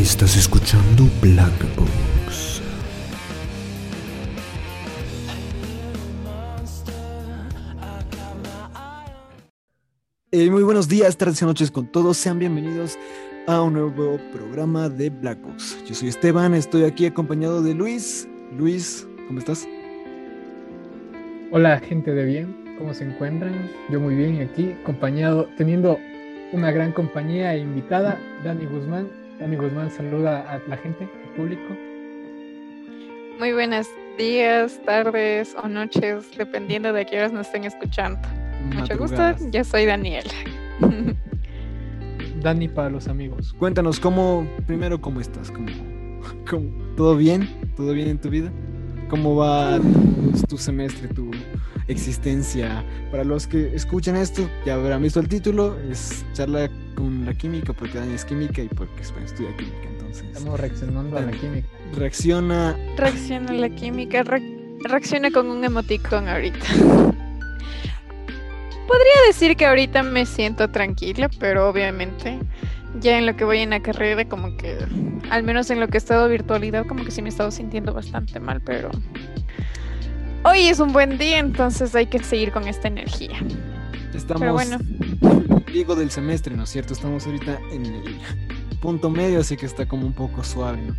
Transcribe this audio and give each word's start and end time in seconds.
Estás 0.00 0.34
escuchando 0.34 1.04
Black 1.20 1.52
Box. 1.76 2.62
Eh, 10.30 10.50
muy 10.50 10.62
buenos 10.62 10.88
días, 10.88 11.18
tardes 11.18 11.42
y 11.42 11.44
noches 11.44 11.70
con 11.70 11.86
todos. 11.86 12.16
Sean 12.16 12.38
bienvenidos 12.38 12.98
a 13.46 13.60
un 13.60 13.74
nuevo 13.74 14.18
programa 14.32 14.88
de 14.88 15.10
Black 15.10 15.38
Box. 15.42 15.76
Yo 15.86 15.94
soy 15.94 16.08
Esteban, 16.08 16.54
estoy 16.54 16.84
aquí 16.84 17.04
acompañado 17.04 17.62
de 17.62 17.74
Luis. 17.74 18.26
Luis, 18.56 19.06
¿cómo 19.26 19.38
estás? 19.38 19.68
Hola, 21.50 21.78
gente 21.78 22.14
de 22.14 22.24
bien, 22.24 22.74
¿cómo 22.78 22.94
se 22.94 23.04
encuentran? 23.04 23.70
Yo 23.90 24.00
muy 24.00 24.14
bien 24.14 24.40
aquí, 24.40 24.72
acompañado, 24.80 25.46
teniendo 25.58 25.98
una 26.54 26.70
gran 26.70 26.92
compañía 26.92 27.54
e 27.54 27.58
invitada, 27.58 28.18
Dani 28.42 28.64
Guzmán. 28.64 29.19
Dani 29.40 29.56
Guzmán 29.56 29.90
saluda 29.90 30.40
a 30.50 30.60
la 30.68 30.76
gente, 30.76 31.04
al 31.04 31.34
público. 31.34 31.76
Muy 33.38 33.52
buenos 33.52 33.88
días, 34.18 34.80
tardes 34.84 35.54
o 35.62 35.66
noches, 35.68 36.30
dependiendo 36.36 36.92
de 36.92 37.06
qué 37.06 37.18
horas 37.18 37.32
nos 37.32 37.46
estén 37.46 37.64
escuchando. 37.64 38.20
Mucho 38.66 38.98
gusto, 38.98 39.16
Madrugadas. 39.16 39.50
yo 39.50 39.64
soy 39.64 39.86
Daniela. 39.86 40.30
Dani 42.42 42.68
para 42.68 42.90
los 42.90 43.08
amigos. 43.08 43.54
Cuéntanos, 43.58 43.98
¿cómo, 43.98 44.46
primero, 44.66 45.00
cómo 45.00 45.20
estás? 45.20 45.50
¿Cómo, 45.50 45.66
cómo- 46.48 46.70
todo 46.96 47.16
bien? 47.16 47.48
¿Todo 47.76 47.92
bien 47.92 48.08
en 48.08 48.18
tu 48.18 48.28
vida? 48.28 48.52
¿Cómo 49.08 49.36
va 49.36 49.78
tu, 49.78 50.46
tu 50.46 50.58
semestre, 50.58 51.08
tu 51.08 51.30
existencia? 51.88 52.84
Para 53.10 53.24
los 53.24 53.46
que 53.46 53.74
escuchan 53.74 54.16
esto, 54.16 54.48
ya 54.64 54.74
habrán 54.74 55.02
visto 55.02 55.20
el 55.20 55.28
título, 55.28 55.76
es 55.90 56.24
charla 56.32 56.70
con 56.94 57.24
la 57.24 57.34
química, 57.34 57.72
porque 57.72 57.98
Dani 57.98 58.14
es 58.14 58.24
química 58.24 58.62
y 58.62 58.68
porque 58.68 59.02
bueno, 59.12 59.26
estudia 59.26 59.56
química, 59.56 59.88
entonces 59.88 60.24
Estamos 60.26 60.58
reaccionando 60.60 61.16
a 61.16 61.20
la 61.22 61.30
química. 61.32 61.66
reacciona 61.96 62.76
Reacciona 62.96 63.50
a 63.50 63.54
la 63.54 63.68
química, 63.70 64.22
re- 64.22 64.76
reacciona 64.88 65.30
con 65.30 65.48
un 65.48 65.64
emoticón 65.64 66.28
ahorita. 66.28 66.66
Podría 68.86 69.14
decir 69.28 69.56
que 69.56 69.66
ahorita 69.66 70.02
me 70.02 70.26
siento 70.26 70.68
tranquila, 70.68 71.30
pero 71.38 71.68
obviamente 71.68 72.38
ya 73.00 73.18
en 73.18 73.26
lo 73.26 73.36
que 73.36 73.44
voy 73.44 73.58
en 73.58 73.70
la 73.70 73.80
carrera, 73.80 74.24
como 74.28 74.56
que, 74.56 74.76
al 75.30 75.44
menos 75.44 75.70
en 75.70 75.78
lo 75.78 75.86
que 75.86 75.96
he 75.96 75.98
estado 75.98 76.28
virtualidad, 76.28 76.86
como 76.86 77.04
que 77.04 77.12
sí 77.12 77.22
me 77.22 77.28
he 77.28 77.30
estado 77.32 77.52
sintiendo 77.52 77.94
bastante 77.94 78.40
mal, 78.40 78.60
pero 78.62 78.90
hoy 80.50 80.66
es 80.66 80.80
un 80.80 80.92
buen 80.92 81.16
día, 81.16 81.38
entonces 81.38 81.94
hay 81.94 82.06
que 82.06 82.22
seguir 82.22 82.50
con 82.50 82.66
esta 82.66 82.88
energía. 82.88 83.38
Estamos 84.14 84.40
Pero 84.40 84.52
bueno. 84.52 84.78
en 84.80 85.44
el 85.44 85.52
ombligo 85.52 85.94
del 85.94 86.10
semestre, 86.10 86.56
¿no 86.56 86.64
es 86.64 86.70
cierto? 86.70 86.92
Estamos 86.92 87.24
ahorita 87.26 87.58
en 87.72 87.86
el 87.86 88.18
punto 88.80 89.08
medio, 89.10 89.40
así 89.40 89.56
que 89.56 89.66
está 89.66 89.86
como 89.86 90.06
un 90.06 90.12
poco 90.12 90.42
suave, 90.42 90.82
¿no? 90.82 90.96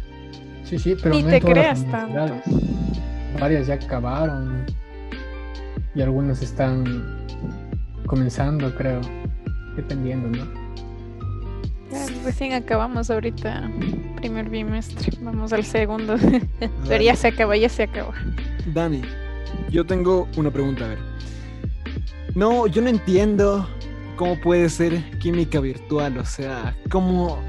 Sí, 0.64 0.80
sí, 0.80 0.96
pero 1.02 1.14
Ni 1.16 1.24
no 1.24 1.30
te 1.30 1.42
creas 1.42 1.86
tanto. 1.92 2.42
Varias 3.40 3.68
ya 3.68 3.74
acabaron 3.76 4.66
y 5.94 6.02
algunas 6.02 6.42
están 6.42 7.26
comenzando, 8.06 8.74
creo, 8.76 9.02
dependiendo, 9.76 10.30
¿no? 10.30 10.62
Ya, 11.92 12.06
recién 12.24 12.54
acabamos 12.54 13.12
ahorita 13.12 13.70
primer 14.16 14.50
bimestre, 14.50 15.12
vamos 15.22 15.52
al 15.52 15.66
segundo. 15.66 16.16
Pero 16.88 17.04
ya 17.04 17.16
se 17.16 17.28
acaba, 17.28 17.58
ya 17.58 17.68
se 17.68 17.84
acaba. 17.84 18.14
Dani, 18.68 19.02
yo 19.70 19.86
tengo 19.86 20.28
una 20.38 20.52
pregunta, 20.52 20.86
a 20.86 20.88
ver. 20.90 21.00
No, 22.36 22.68
yo 22.68 22.82
no 22.82 22.90
entiendo 22.90 23.68
cómo 24.16 24.40
puede 24.40 24.70
ser 24.70 25.18
química 25.20 25.60
virtual, 25.60 26.18
o 26.18 26.26
sea, 26.26 26.76
cómo 26.90 27.40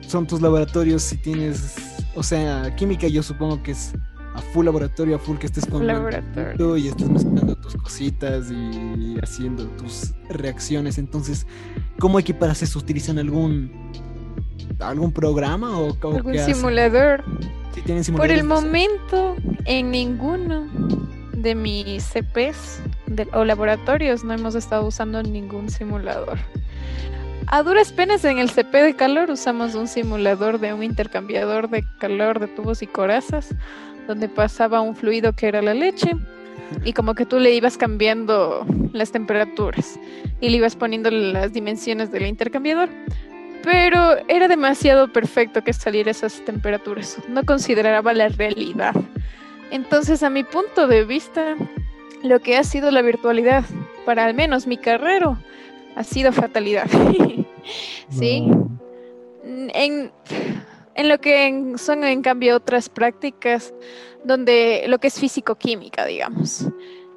son 0.00 0.26
tus 0.26 0.40
laboratorios 0.40 1.02
si 1.02 1.16
tienes, 1.16 1.76
o 2.14 2.22
sea, 2.22 2.74
química 2.76 3.06
yo 3.08 3.22
supongo 3.22 3.62
que 3.62 3.72
es 3.72 3.92
a 4.34 4.40
full 4.40 4.64
laboratorio, 4.64 5.16
a 5.16 5.18
full 5.18 5.36
que 5.36 5.46
estés 5.46 5.66
con 5.66 5.86
Laboratorio. 5.86 6.76
y 6.76 6.88
estás 6.88 7.08
mezclando 7.08 7.56
tus 7.56 7.74
cositas 7.76 8.50
y 8.50 9.16
haciendo 9.20 9.66
tus 9.70 10.14
reacciones. 10.30 10.96
Entonces, 10.98 11.46
¿cómo 11.98 12.18
equiparas 12.18 12.62
eso? 12.62 12.78
¿Utilizan 12.78 13.18
algún 13.18 13.70
algún 14.78 15.12
programa 15.12 15.76
o, 15.78 15.88
o 16.00 16.16
Algún 16.16 16.38
simulador. 16.38 17.24
Sí, 17.74 17.82
tienen 17.82 18.04
Por 18.14 18.30
el 18.30 18.44
momento, 18.44 19.36
en 19.64 19.90
ninguno 19.90 20.68
de 21.42 21.54
mis 21.54 22.02
CPs 22.04 22.80
de- 23.06 23.28
o 23.32 23.44
laboratorios 23.44 24.24
no 24.24 24.34
hemos 24.34 24.54
estado 24.54 24.86
usando 24.86 25.22
ningún 25.22 25.70
simulador. 25.70 26.38
A 27.46 27.62
duras 27.62 27.92
penas 27.92 28.24
en 28.24 28.38
el 28.38 28.50
CP 28.50 28.82
de 28.82 28.94
calor 28.94 29.30
usamos 29.30 29.74
un 29.74 29.88
simulador 29.88 30.58
de 30.60 30.74
un 30.74 30.82
intercambiador 30.82 31.70
de 31.70 31.82
calor 31.98 32.40
de 32.40 32.46
tubos 32.48 32.82
y 32.82 32.86
corazas, 32.86 33.54
donde 34.06 34.28
pasaba 34.28 34.80
un 34.82 34.94
fluido 34.94 35.32
que 35.32 35.48
era 35.48 35.62
la 35.62 35.72
leche 35.74 36.10
y 36.84 36.92
como 36.92 37.14
que 37.14 37.24
tú 37.24 37.38
le 37.38 37.54
ibas 37.54 37.78
cambiando 37.78 38.66
las 38.92 39.12
temperaturas 39.12 39.98
y 40.40 40.50
le 40.50 40.58
ibas 40.58 40.76
poniendo 40.76 41.10
las 41.10 41.52
dimensiones 41.54 42.10
del 42.12 42.26
intercambiador. 42.26 42.90
Pero 43.62 44.16
era 44.28 44.46
demasiado 44.48 45.12
perfecto 45.12 45.64
que 45.64 45.72
saliera 45.72 46.10
esas 46.10 46.44
temperaturas. 46.44 47.16
No 47.28 47.44
consideraba 47.44 48.12
la 48.12 48.28
realidad. 48.28 48.94
Entonces, 49.70 50.22
a 50.22 50.30
mi 50.30 50.44
punto 50.44 50.86
de 50.86 51.04
vista, 51.04 51.56
lo 52.22 52.40
que 52.40 52.56
ha 52.56 52.64
sido 52.64 52.90
la 52.90 53.02
virtualidad 53.02 53.64
para 54.04 54.24
al 54.24 54.34
menos 54.34 54.66
mi 54.66 54.76
carrera 54.78 55.40
ha 55.96 56.04
sido 56.04 56.32
fatalidad. 56.32 56.86
sí. 58.08 58.40
No. 58.40 58.78
En, 59.44 60.12
en 60.94 61.08
lo 61.08 61.18
que 61.20 61.46
en- 61.46 61.78
son 61.78 62.04
en 62.04 62.22
cambio 62.22 62.56
otras 62.56 62.88
prácticas 62.88 63.72
donde 64.24 64.84
lo 64.88 64.98
que 64.98 65.08
es 65.08 65.18
físico-química, 65.18 66.04
digamos. 66.04 66.66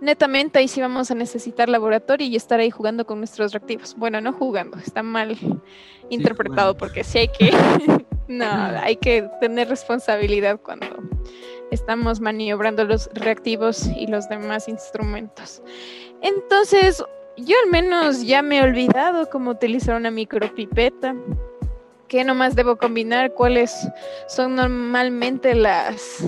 Netamente 0.01 0.59
ahí 0.59 0.67
sí 0.67 0.81
vamos 0.81 1.11
a 1.11 1.15
necesitar 1.15 1.69
laboratorio 1.69 2.25
y 2.27 2.35
estar 2.35 2.59
ahí 2.59 2.71
jugando 2.71 3.05
con 3.05 3.19
nuestros 3.19 3.53
reactivos. 3.53 3.95
Bueno, 3.95 4.19
no 4.21 4.33
jugando, 4.33 4.77
está 4.77 5.03
mal 5.03 5.37
interpretado 6.09 6.75
porque 6.75 7.03
sí 7.03 7.19
hay 7.19 7.27
que, 7.27 7.51
no, 8.27 8.45
hay 8.81 8.95
que 8.95 9.29
tener 9.39 9.69
responsabilidad 9.69 10.59
cuando 10.61 10.87
estamos 11.71 12.19
maniobrando 12.19 12.85
los 12.85 13.09
reactivos 13.13 13.87
y 13.87 14.07
los 14.07 14.29
demás 14.29 14.67
instrumentos. 14.67 15.63
Entonces, 16.21 17.03
yo 17.37 17.55
al 17.63 17.71
menos 17.71 18.23
ya 18.23 18.41
me 18.41 18.59
he 18.59 18.61
olvidado 18.61 19.29
cómo 19.29 19.51
utilizar 19.51 19.95
una 19.95 20.11
micropipeta. 20.11 21.15
¿Qué 22.07 22.23
nomás 22.23 22.55
debo 22.55 22.75
combinar? 22.75 23.33
¿Cuáles 23.33 23.87
son 24.27 24.55
normalmente 24.55 25.55
las, 25.55 26.23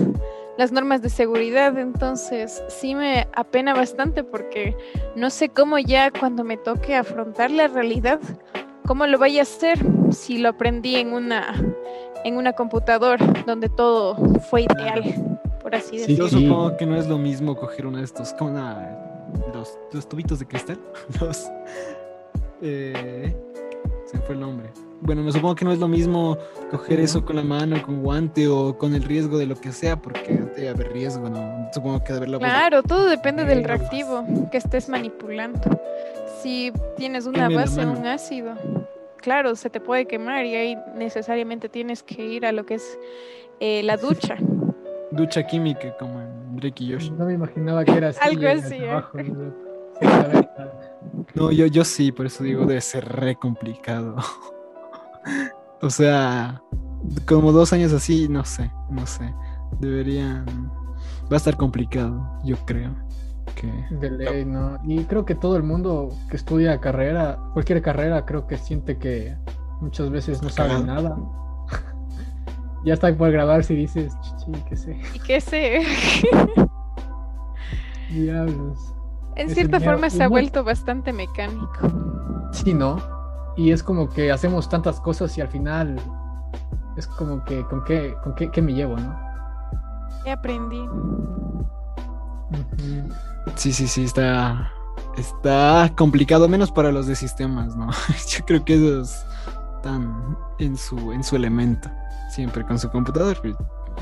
las 0.56 0.72
normas 0.72 1.02
de 1.02 1.10
seguridad? 1.10 1.78
Entonces, 1.78 2.62
sí 2.68 2.94
me 2.94 3.28
apena 3.34 3.74
bastante 3.74 4.24
porque 4.24 4.74
no 5.14 5.28
sé 5.28 5.50
cómo 5.50 5.78
ya 5.78 6.10
cuando 6.10 6.42
me 6.42 6.56
toque 6.56 6.96
afrontar 6.96 7.50
la 7.50 7.68
realidad, 7.68 8.18
cómo 8.86 9.06
lo 9.06 9.18
vaya 9.18 9.40
a 9.40 9.42
hacer 9.42 9.78
si 10.10 10.38
lo 10.38 10.50
aprendí 10.50 10.96
en 10.96 11.12
una, 11.12 11.54
en 12.24 12.36
una 12.38 12.54
computadora 12.54 13.24
donde 13.46 13.68
todo 13.68 14.16
fue 14.40 14.62
ideal, 14.62 15.02
por 15.74 15.80
así 15.82 15.98
Sí, 15.98 16.16
Yo 16.16 16.24
decirlo. 16.24 16.28
Sí. 16.40 16.46
supongo 16.46 16.76
que 16.76 16.86
no 16.86 16.96
es 16.96 17.08
lo 17.08 17.18
mismo 17.18 17.56
coger 17.56 17.86
uno 17.86 17.98
de 17.98 18.04
estos, 18.04 18.32
como 18.34 18.50
una- 18.52 18.98
los, 19.52 19.78
los 19.92 20.08
tubitos 20.08 20.38
de 20.38 20.46
cristal, 20.46 20.78
los, 21.20 21.50
eh, 22.62 23.34
se 24.06 24.18
fue 24.20 24.34
el 24.34 24.40
nombre. 24.40 24.68
Bueno, 25.00 25.22
me 25.22 25.32
supongo 25.32 25.54
que 25.54 25.64
no 25.66 25.72
es 25.72 25.78
lo 25.78 25.88
mismo 25.88 26.38
coger 26.70 27.00
eso 27.00 27.24
con 27.24 27.36
la 27.36 27.42
mano, 27.42 27.82
con 27.82 28.02
guante 28.02 28.48
o 28.48 28.78
con 28.78 28.94
el 28.94 29.02
riesgo 29.02 29.36
de 29.36 29.46
lo 29.46 29.54
que 29.56 29.70
sea, 29.72 30.00
porque 30.00 30.32
debe 30.56 30.68
haber 30.70 30.92
riesgo, 30.92 31.28
¿no? 31.28 31.68
Supongo 31.74 31.98
que 32.02 32.12
debe 32.14 32.18
haber 32.26 32.28
la 32.30 32.38
Claro, 32.38 32.82
todo 32.82 33.06
depende 33.06 33.44
del 33.44 33.64
reactivo 33.64 34.24
que 34.50 34.56
estés 34.58 34.88
manipulando. 34.88 35.60
Si 36.40 36.72
tienes 36.96 37.26
una 37.26 37.48
base, 37.50 37.84
un 37.84 38.06
ácido, 38.06 38.54
claro, 39.18 39.56
se 39.56 39.68
te 39.68 39.80
puede 39.80 40.06
quemar 40.06 40.46
y 40.46 40.54
ahí 40.54 40.78
necesariamente 40.94 41.68
tienes 41.68 42.02
que 42.02 42.24
ir 42.24 42.46
a 42.46 42.52
lo 42.52 42.64
que 42.64 42.74
es 42.74 42.98
eh, 43.60 43.82
la 43.82 43.96
ducha. 43.98 44.36
Ducha 45.14 45.46
química, 45.46 45.96
como 45.98 46.20
en 46.20 46.56
Drake 46.56 46.84
y 46.84 46.92
Josh. 46.92 47.10
No 47.10 47.26
me 47.26 47.34
imaginaba 47.34 47.84
que 47.84 47.92
era 47.92 48.08
así. 48.08 48.20
Algo 48.22 48.48
así, 48.48 48.74
¿eh? 48.74 48.80
trabajo, 48.80 49.18
¿no? 51.34 51.50
Yo, 51.52 51.66
yo 51.66 51.84
sí, 51.84 52.12
por 52.12 52.26
eso 52.26 52.44
digo, 52.44 52.66
debe 52.66 52.80
ser 52.80 53.04
re 53.04 53.36
complicado. 53.36 54.16
o 55.82 55.90
sea, 55.90 56.62
como 57.26 57.52
dos 57.52 57.72
años 57.72 57.92
así, 57.92 58.28
no 58.28 58.44
sé, 58.44 58.70
no 58.90 59.06
sé. 59.06 59.32
Deberían. 59.80 60.44
Va 61.24 61.32
a 61.32 61.36
estar 61.36 61.56
complicado, 61.56 62.40
yo 62.44 62.56
creo. 62.64 62.94
Que... 63.54 63.96
De 63.96 64.10
ley, 64.10 64.44
¿no? 64.44 64.78
Y 64.84 65.04
creo 65.04 65.24
que 65.24 65.34
todo 65.34 65.56
el 65.56 65.62
mundo 65.62 66.10
que 66.28 66.36
estudia 66.36 66.80
carrera, 66.80 67.38
cualquier 67.52 67.82
carrera, 67.82 68.24
creo 68.24 68.46
que 68.46 68.56
siente 68.56 68.98
que 68.98 69.36
muchas 69.80 70.10
veces 70.10 70.42
no 70.42 70.48
sabe 70.48 70.82
nada. 70.82 71.16
ya 72.84 72.94
está 72.94 73.14
por 73.16 73.30
grabarse 73.30 73.74
y 73.74 73.76
dices, 73.76 74.12
chichi, 74.44 74.64
qué 74.68 74.76
sé, 74.76 75.00
Y 75.14 75.18
que 75.20 75.40
sé, 75.40 75.82
diablos. 78.10 78.78
en 79.36 79.48
Es 79.48 79.54
cierta 79.54 79.80
forma 79.80 80.10
se 80.10 80.22
ha 80.22 80.28
vuelto 80.28 80.64
bastante 80.64 81.12
mecánico. 81.12 82.48
Sí, 82.52 82.74
¿no? 82.74 82.96
Y 83.56 83.70
es 83.72 83.82
como 83.82 84.08
que 84.08 84.32
hacemos 84.32 84.68
tantas 84.68 85.00
cosas 85.00 85.36
y 85.38 85.40
al 85.40 85.48
final 85.48 85.96
es 86.96 87.06
como 87.06 87.44
que 87.44 87.64
con 87.64 87.84
qué, 87.84 88.14
con 88.22 88.34
qué, 88.34 88.50
qué 88.50 88.62
me 88.62 88.72
llevo, 88.72 88.96
¿no? 88.96 89.16
¿Qué 90.24 90.30
aprendí? 90.30 90.88
Sí, 93.56 93.72
sí, 93.72 93.86
sí, 93.86 94.04
está, 94.04 94.70
está 95.16 95.92
complicado, 95.96 96.48
menos 96.48 96.70
para 96.70 96.92
los 96.92 97.06
de 97.06 97.16
sistemas, 97.16 97.76
¿no? 97.76 97.90
Yo 98.28 98.44
creo 98.44 98.64
que 98.64 98.74
ellos 98.74 99.24
están 99.76 100.36
en 100.58 100.76
su, 100.76 101.12
en 101.12 101.22
su 101.22 101.36
elemento, 101.36 101.90
siempre 102.30 102.64
con 102.64 102.78
su 102.78 102.90
computador, 102.90 103.38
pero 103.42 103.56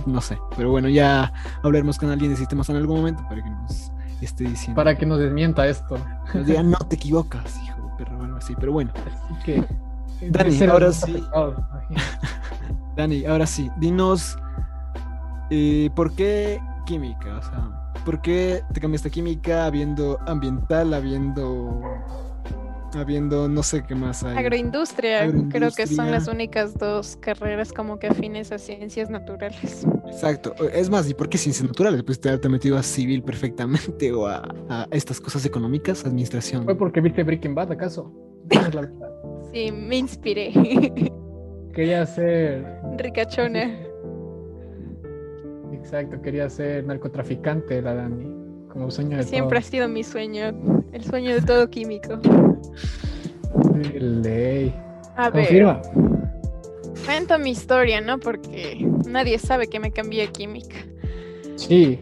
no 0.07 0.21
sé. 0.21 0.39
Pero 0.57 0.71
bueno, 0.71 0.89
ya 0.89 1.33
hablaremos 1.63 1.99
con 1.99 2.11
alguien 2.11 2.31
de 2.31 2.37
sistemas 2.37 2.69
en 2.69 2.77
algún 2.77 2.99
momento 2.99 3.23
para 3.29 3.43
que 3.43 3.51
nos 3.51 3.93
esté 4.21 4.45
diciendo. 4.45 4.77
Para 4.77 4.97
que 4.97 5.07
nos 5.07 5.19
desmienta 5.19 5.67
esto. 5.67 5.97
nos 6.35 6.47
diga, 6.47 6.63
no 6.63 6.79
te 6.79 6.97
equivocas, 6.97 7.59
hijo 7.65 7.83
de 7.83 8.05
perro, 8.05 8.19
o 8.19 8.25
algo 8.25 8.37
así. 8.37 8.55
Pero 8.59 8.73
bueno, 8.73 8.93
Así 8.95 9.43
que. 9.45 9.65
Dani, 10.31 10.63
ahora 10.65 10.93
sí. 10.93 11.25
Dani, 12.97 13.25
ahora 13.25 13.47
sí, 13.47 13.71
dinos 13.79 14.37
eh, 15.51 15.91
por 15.95 16.15
qué 16.15 16.61
química, 16.87 17.39
o 17.39 17.43
sea, 17.43 17.93
por 18.05 18.23
qué 18.23 18.63
te 18.73 18.81
cambiaste 18.81 19.09
a 19.09 19.11
química 19.11 19.67
habiendo 19.67 20.19
ambiental, 20.27 20.95
habiendo, 20.95 21.81
habiendo 22.95 23.49
no 23.49 23.63
sé 23.63 23.85
qué 23.87 23.95
más 23.95 24.23
hay. 24.23 24.37
Agroindustria, 24.37 25.31
creo 25.51 25.71
que 25.71 25.87
son 25.87 26.11
las 26.11 26.29
únicas 26.29 26.79
dos 26.79 27.17
carreras 27.21 27.73
como 27.73 27.99
que 27.99 28.09
afines 28.09 28.53
a 28.53 28.59
ciencias 28.59 29.11
naturales. 29.11 29.87
Exacto, 30.07 30.55
es 30.73 30.91
más, 30.91 31.09
¿y 31.09 31.15
por 31.15 31.29
qué 31.29 31.39
ciencias 31.39 31.67
naturales? 31.67 32.03
Pues 32.03 32.21
te 32.21 32.29
haberte 32.29 32.49
metido 32.49 32.77
a 32.77 32.83
civil 32.83 33.23
perfectamente 33.23 34.13
o 34.13 34.27
a, 34.27 34.43
a 34.69 34.87
estas 34.91 35.21
cosas 35.21 35.45
económicas, 35.45 36.05
administración. 36.05 36.65
¿Fue 36.65 36.77
porque 36.77 37.01
viste 37.01 37.23
Breaking 37.23 37.55
Bad, 37.55 37.73
acaso? 37.73 38.13
Sí, 39.53 39.71
me 39.71 39.99
inspiré. 39.99 40.51
Quería 41.75 42.07
ser. 42.07 42.65
Ricachona. 42.97 43.71
Exacto, 45.73 46.23
quería 46.23 46.49
ser 46.49 46.87
narcotraficante, 46.87 47.83
la 47.83 47.95
Dani. 47.95 48.42
Como 48.73 48.91
sueño 48.91 49.19
de 49.19 49.25
Siempre 49.25 49.59
ha 49.59 49.63
sido 49.63 49.89
mi 49.89 50.03
sueño, 50.03 50.53
el 50.93 51.05
sueño 51.05 51.35
de 51.35 51.43
todo 51.43 51.69
químico. 51.69 52.17
De 53.75 54.01
ley. 54.01 54.75
A 55.15 55.29
ver, 55.29 55.45
Confirma. 55.45 55.83
cuento 57.05 57.39
mi 57.39 57.51
historia, 57.51 58.01
¿no? 58.01 58.19
Porque 58.19 58.87
nadie 59.07 59.39
sabe 59.39 59.67
que 59.67 59.79
me 59.79 59.93
cambié 59.93 60.25
a 60.25 60.33
química. 60.33 60.77
Sí, 61.57 61.99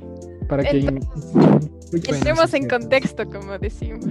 para 0.48 0.62
que. 0.62 0.80
Sí, 0.80 2.56
en 2.56 2.68
contexto, 2.68 3.24
como 3.26 3.58
decimos. 3.58 4.04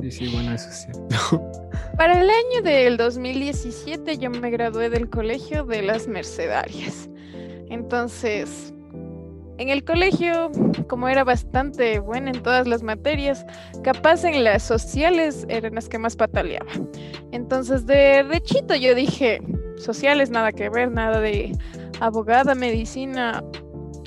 Sí, 0.00 0.10
sí, 0.10 0.28
bueno, 0.32 0.52
eso 0.52 0.68
es 0.68 0.82
cierto. 0.82 1.52
Para 1.96 2.20
el 2.20 2.28
año 2.28 2.62
del 2.64 2.96
2017 2.96 4.18
yo 4.18 4.30
me 4.30 4.50
gradué 4.50 4.90
del 4.90 5.08
colegio 5.08 5.64
de 5.64 5.82
las 5.82 6.08
Mercedarias. 6.08 7.08
Entonces, 7.68 8.74
en 9.62 9.68
el 9.68 9.84
colegio, 9.84 10.50
como 10.88 11.08
era 11.08 11.22
bastante 11.22 12.00
buena 12.00 12.32
en 12.32 12.42
todas 12.42 12.66
las 12.66 12.82
materias, 12.82 13.46
capaz 13.84 14.24
en 14.24 14.42
las 14.42 14.64
sociales 14.64 15.46
eran 15.48 15.76
las 15.76 15.88
que 15.88 15.98
más 15.98 16.16
pataleaba. 16.16 16.70
Entonces, 17.30 17.86
de, 17.86 18.24
de 18.24 18.40
chito 18.42 18.74
yo 18.74 18.94
dije, 18.94 19.40
sociales 19.76 20.30
nada 20.30 20.50
que 20.50 20.68
ver, 20.68 20.90
nada 20.90 21.20
de 21.20 21.52
abogada, 22.00 22.54
medicina, 22.56 23.42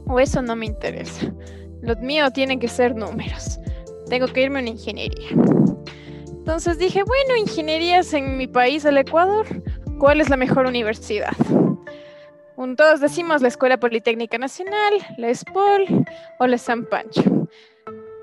o 0.08 0.20
eso 0.20 0.42
no 0.42 0.56
me 0.56 0.66
interesa. 0.66 1.34
Lo 1.82 1.96
mío 1.98 2.30
tienen 2.32 2.60
que 2.60 2.68
ser 2.68 2.96
números. 2.96 3.58
Tengo 4.10 4.28
que 4.28 4.44
irme 4.44 4.60
a 4.60 4.62
una 4.62 4.72
ingeniería. 4.72 5.30
Entonces 6.28 6.78
dije, 6.78 7.02
bueno, 7.04 7.38
ingenierías 7.38 8.14
en 8.14 8.38
mi 8.38 8.48
país, 8.48 8.86
el 8.86 8.98
Ecuador, 8.98 9.48
¿cuál 10.00 10.20
es 10.20 10.30
la 10.30 10.38
mejor 10.38 10.66
universidad? 10.66 11.34
Un- 12.58 12.76
todos 12.76 13.00
decimos 13.02 13.42
la 13.42 13.48
Escuela 13.50 13.78
Politécnica 13.80 14.38
Nacional, 14.38 14.94
la 15.18 15.30
ESPOL 15.30 16.06
o 16.40 16.48
la 16.48 16.58
San 16.58 16.86
Pancho. 16.86 17.48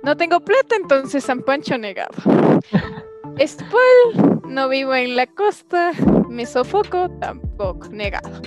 No 0.02 0.17
tengo 0.17 0.40
plata, 0.40 0.75
entonces 0.76 1.25
San 1.25 1.43
Pancho 1.43 1.76
negado. 1.79 2.12
ESPOL, 3.38 4.40
no 4.49 4.69
vivo 4.69 4.94
en 4.94 5.17
la 5.17 5.26
costa, 5.26 5.93
me 6.29 6.46
sofoco, 6.46 7.11
tampoco 7.20 7.88
negado. 7.88 8.40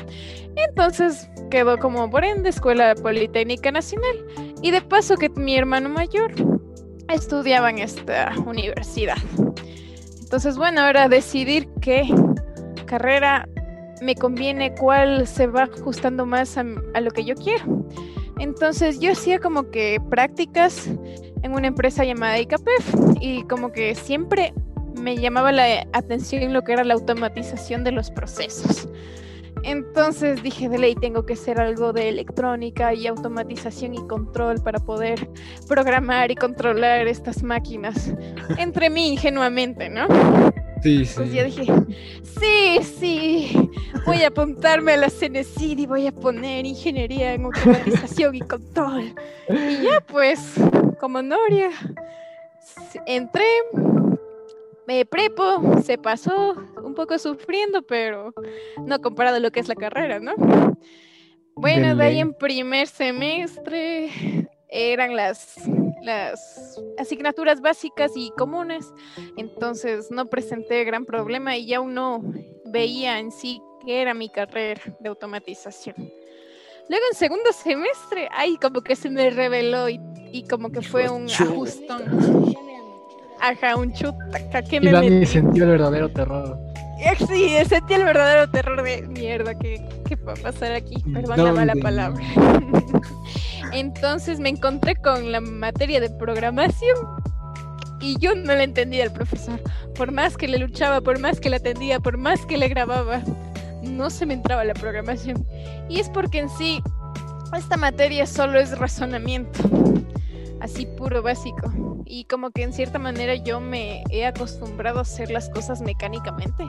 Entonces 0.56 1.30
quedó 1.50 1.78
como 1.78 2.10
por 2.10 2.24
ende 2.24 2.50
Escuela 2.50 2.96
Politécnica 2.96 3.72
Nacional 3.72 4.26
y 4.62 4.72
de 4.72 4.82
paso 4.82 5.16
que 5.18 5.30
mi 5.30 5.58
hermano 5.58 5.90
mayor 5.90 6.32
estudiaba 7.10 7.70
en 7.70 7.80
esta 7.80 8.34
universidad. 8.46 9.18
Entonces, 10.22 10.58
bueno, 10.58 10.82
ahora 10.82 11.08
decidir 11.08 11.68
qué 11.82 12.04
carrera 12.86 13.48
me 14.02 14.16
conviene, 14.16 14.74
cuál 14.76 15.28
se 15.28 15.48
va 15.48 15.64
ajustando 15.64 16.26
más 16.26 16.58
a, 16.58 16.64
lo 16.64 17.12
que 17.12 17.26
yo 17.26 17.36
quiero. 17.36 17.86
Entonces, 18.40 19.00
yo 19.00 19.12
hacía 19.12 19.40
como 19.40 19.70
que 19.70 20.00
prácticas 20.10 20.88
en 21.42 21.54
una 21.54 21.68
empresa 21.68 22.04
llamada 22.04 22.40
ICAPEF 22.40 22.96
y 23.22 23.44
como 23.44 23.72
que 23.72 23.96
siempre 23.96 24.54
me 25.00 25.18
llamaba 25.18 25.52
la 25.52 25.88
atención 25.94 26.54
lo 26.54 26.64
que 26.64 26.74
era 26.74 26.84
la 26.84 26.96
automatización 26.96 27.84
de 27.84 27.92
los 27.92 28.12
procesos. 28.12 28.90
Entonces 29.64 30.44
dije, 30.44 30.70
de 30.70 30.78
ley, 30.78 30.96
tengo 30.96 31.26
que 31.26 31.34
hacer 31.34 31.60
algo 31.60 31.92
de 31.92 32.10
electrónica 32.10 32.94
y 32.94 33.08
automatización 33.08 33.96
y 33.96 34.08
control 34.08 34.62
para 34.62 34.80
poder 34.80 35.28
programar 35.68 36.30
y 36.30 36.36
controlar 36.36 37.08
estas 37.08 37.42
máquinas. 37.42 38.14
Entre 38.58 38.92
mí 38.92 39.14
ingenuamente, 39.14 39.90
¿no? 39.90 40.08
Sí, 40.82 41.04
Pues 41.16 41.34
yo 41.34 41.44
dije, 41.44 41.66
sí, 42.40 42.80
sí, 42.84 43.70
voy 44.06 44.22
a 44.22 44.28
apuntarme 44.28 44.94
a 44.94 44.98
la 44.98 45.10
CENESID 45.10 45.80
y 45.80 45.86
voy 45.88 46.08
a 46.08 46.12
poner 46.12 46.66
ingeniería 46.66 47.34
en 47.34 47.46
automatización 47.46 48.36
y 48.36 48.42
control. 48.42 49.16
Y 49.50 49.84
ya 49.84 50.02
pues, 50.02 50.54
como 51.00 51.22
Noria, 51.22 51.72
entré, 53.06 53.46
me 54.88 55.06
prepo, 55.06 55.82
se 55.82 55.98
pasó, 55.98 56.56
un 56.84 56.94
poco 56.94 57.18
sufriendo, 57.18 57.82
pero 57.82 58.34
no 58.86 59.02
comparado 59.02 59.38
a 59.38 59.40
lo 59.40 59.52
que 59.52 59.62
es 59.62 59.68
la 59.68 59.76
carrera, 59.76 60.20
¿no? 60.20 60.34
Bueno, 61.56 61.96
De 61.96 62.04
ahí 62.04 62.20
en 62.20 62.34
primer 62.34 62.88
semestre 62.88 64.10
eran 64.70 65.16
las, 65.16 65.56
las 66.06 66.80
asignaturas 66.98 67.62
básicas 67.62 68.12
y 68.16 68.32
comunes, 68.38 68.94
entonces 69.38 70.12
no 70.12 70.28
presenté 70.28 70.84
gran 70.84 71.06
problema 71.06 71.58
y 71.58 71.68
ya 71.68 71.82
uno 71.82 72.22
veía 72.66 73.20
en 73.20 73.32
sí 73.32 73.62
que 73.84 74.02
era 74.02 74.14
mi 74.14 74.30
carrera 74.30 74.82
de 75.00 75.10
automatización. 75.10 75.96
Luego 76.88 77.06
en 77.12 77.18
segundo 77.18 77.52
semestre, 77.52 78.30
ay, 78.32 78.58
como 78.58 78.82
que 78.82 78.96
se 78.96 79.10
me 79.10 79.30
reveló 79.32 79.90
y, 79.90 80.00
y 80.32 80.48
como 80.48 80.70
que 80.70 80.82
fue 80.82 81.10
un 81.10 81.30
ajustón. 81.30 82.04
Ajá, 83.40 83.76
un 83.76 83.92
chuta, 83.94 84.62
que 84.64 84.78
Y 84.78 84.80
me 84.80 84.92
Dani 84.92 85.26
sintió 85.26 85.64
el 85.64 85.72
verdadero 85.72 86.10
terror. 86.10 86.65
Sí, 87.28 87.58
sentí 87.68 87.94
el 87.94 88.04
verdadero 88.04 88.50
terror 88.50 88.82
de 88.82 89.02
mierda 89.04 89.58
que, 89.58 89.88
que 90.08 90.16
va 90.16 90.34
a 90.34 90.36
pasar 90.36 90.72
aquí. 90.72 90.96
Perdón 91.14 91.44
la 91.44 91.54
mala 91.54 91.74
palabra. 91.76 92.24
Entonces 93.74 94.40
me 94.40 94.50
encontré 94.50 94.96
con 94.96 95.32
la 95.32 95.42
materia 95.42 96.00
de 96.00 96.10
programación 96.10 96.96
y 98.00 98.18
yo 98.20 98.36
no 98.36 98.54
la 98.54 98.64
entendía 98.64 99.04
al 99.04 99.12
profesor. 99.12 99.60
Por 99.96 100.12
más 100.12 100.38
que 100.38 100.48
le 100.48 100.58
luchaba, 100.58 101.02
por 101.02 101.20
más 101.20 101.40
que 101.40 101.50
la 101.50 101.58
atendía, 101.58 102.00
por 102.00 102.18
más 102.18 102.46
que 102.46 102.58
le 102.58 102.68
grababa, 102.68 103.22
no 103.82 104.10
se 104.10 104.26
me 104.26 104.34
entraba 104.34 104.64
la 104.64 104.74
programación. 104.74 105.46
Y 105.90 106.00
es 106.00 106.10
porque 106.10 106.40
en 106.40 106.50
sí 106.50 106.82
esta 107.54 107.78
materia 107.78 108.26
solo 108.26 108.60
es 108.60 108.78
razonamiento, 108.78 109.60
así 110.66 110.86
puro 110.86 111.22
básico. 111.22 111.72
Y 112.06 112.26
como 112.26 112.52
que 112.52 112.64
en 112.64 112.74
cierta 112.74 113.00
manera 113.00 113.36
yo 113.36 113.60
me 113.60 114.04
he 114.12 114.26
acostumbrado 114.26 115.00
a 115.00 115.04
hacer 115.04 115.32
las 115.32 115.50
cosas 115.50 115.82
mecánicamente. 115.82 116.64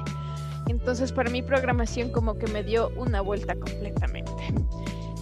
Entonces 0.69 1.13
para 1.13 1.31
mí 1.31 1.43
programación 1.43 2.11
como 2.11 2.39
que 2.39 2.47
me 2.49 2.63
dio 2.63 2.91
una 2.97 3.21
vuelta 3.21 3.55
completamente. 3.55 4.31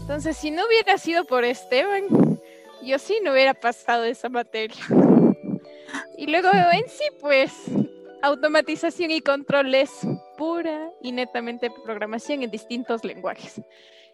Entonces 0.00 0.36
si 0.36 0.50
no 0.50 0.66
hubiera 0.66 0.98
sido 0.98 1.24
por 1.24 1.44
Esteban, 1.44 2.04
yo 2.82 2.98
sí 2.98 3.18
no 3.24 3.32
hubiera 3.32 3.54
pasado 3.54 4.04
esa 4.04 4.28
materia. 4.28 4.84
Y 6.18 6.26
luego 6.26 6.48
en 6.52 6.88
sí 6.88 7.04
pues 7.20 7.52
automatización 8.22 9.10
y 9.10 9.20
control 9.20 9.74
es 9.74 9.90
pura 10.36 10.90
y 11.02 11.12
netamente 11.12 11.70
programación 11.84 12.42
en 12.42 12.50
distintos 12.50 13.04
lenguajes. 13.04 13.60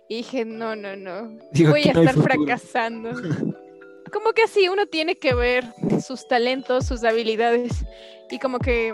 Y 0.08 0.16
dije, 0.16 0.44
no, 0.44 0.74
no, 0.74 0.96
no, 0.96 1.38
Digo, 1.52 1.70
voy 1.70 1.84
a 1.88 1.92
no 1.92 2.02
estar 2.02 2.22
fracasando. 2.22 3.12
Como 4.12 4.32
que 4.32 4.42
así 4.42 4.68
uno 4.68 4.86
tiene 4.86 5.16
que 5.16 5.34
ver 5.34 5.64
sus 6.04 6.26
talentos, 6.26 6.86
sus 6.86 7.04
habilidades 7.04 7.84
y 8.30 8.38
como 8.38 8.58
que 8.58 8.92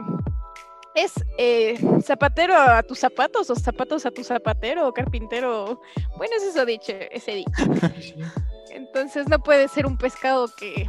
es 0.95 1.13
eh, 1.39 1.79
zapatero 2.03 2.57
a 2.57 2.83
tus 2.83 2.99
zapatos 2.99 3.51
o 3.51 3.55
zapatos 3.55 4.07
a 4.07 4.11
tu 4.11 4.25
zapatero 4.25 4.89
o 4.89 4.93
carpintero. 4.93 5.81
Bueno, 6.17 6.35
es 6.37 6.43
eso 6.43 6.65
dicho, 6.65 6.93
ese 7.11 7.33
dicho. 7.35 7.51
Entonces 8.71 9.29
no 9.29 9.39
puede 9.39 9.69
ser 9.69 9.87
un 9.87 9.97
pescado 9.99 10.49
que 10.57 10.87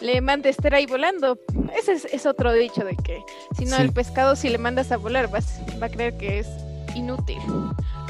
le 0.00 0.20
mande 0.20 0.48
estar 0.48 0.74
ahí 0.74 0.86
volando. 0.86 1.38
Ese 1.76 1.92
es, 1.92 2.04
es 2.06 2.26
otro 2.26 2.52
dicho 2.52 2.84
de 2.84 2.96
que 2.96 3.22
si 3.56 3.64
no 3.64 3.76
Sí. 3.76 3.82
el 3.82 3.92
pescado 3.92 4.36
si 4.36 4.48
le 4.48 4.58
mandas 4.58 4.92
a 4.92 4.96
volar 4.96 5.30
vas, 5.30 5.60
va 5.80 5.86
a 5.86 5.90
creer 5.90 6.16
que 6.16 6.38
es 6.40 6.48
inútil. 6.94 7.38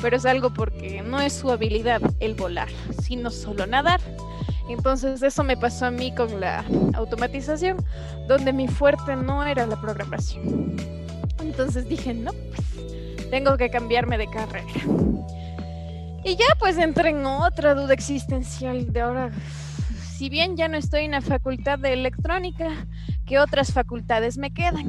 pero 0.01 0.17
es 0.17 0.25
algo 0.25 0.51
porque 0.55 1.03
no 1.03 1.21
es 1.21 1.33
su 1.33 1.51
habilidad 1.51 2.01
el 2.21 2.35
volar, 2.35 2.69
sino 3.03 3.31
solo 3.31 3.67
nadar. 3.67 4.01
Entonces 4.69 5.23
eso 5.23 5.45
me 5.45 5.57
pasó 5.57 5.87
a 5.87 5.91
mí 5.91 6.15
con 6.15 6.41
la 6.41 6.65
automatización, 6.95 7.79
donde 8.27 8.53
mi 8.53 8.69
fuerte 8.69 9.17
no 9.17 9.45
era 9.45 9.67
la 9.67 9.81
programación. 9.81 10.77
Entonces 11.41 11.89
dije, 11.89 12.13
no, 12.15 12.33
pues, 12.33 13.31
tengo 13.31 13.57
que 13.57 13.71
cambiarme 13.71 14.19
de 14.19 14.29
carrera. 14.29 14.67
Y 16.25 16.37
ya 16.37 16.47
pues 16.59 16.77
entré 16.77 17.11
en 17.11 17.25
otra 17.25 17.75
duda 17.75 17.95
existencial 17.95 18.93
de 18.93 19.01
ahora, 19.01 19.31
si 20.17 20.29
bien 20.29 20.57
ya 20.57 20.69
no 20.69 20.77
estoy 20.77 21.05
en 21.05 21.13
la 21.13 21.21
facultad 21.21 21.79
de 21.79 21.93
electrónica, 21.93 22.87
¿qué 23.25 23.39
otras 23.39 23.73
facultades 23.73 24.37
me 24.37 24.53
quedan? 24.53 24.87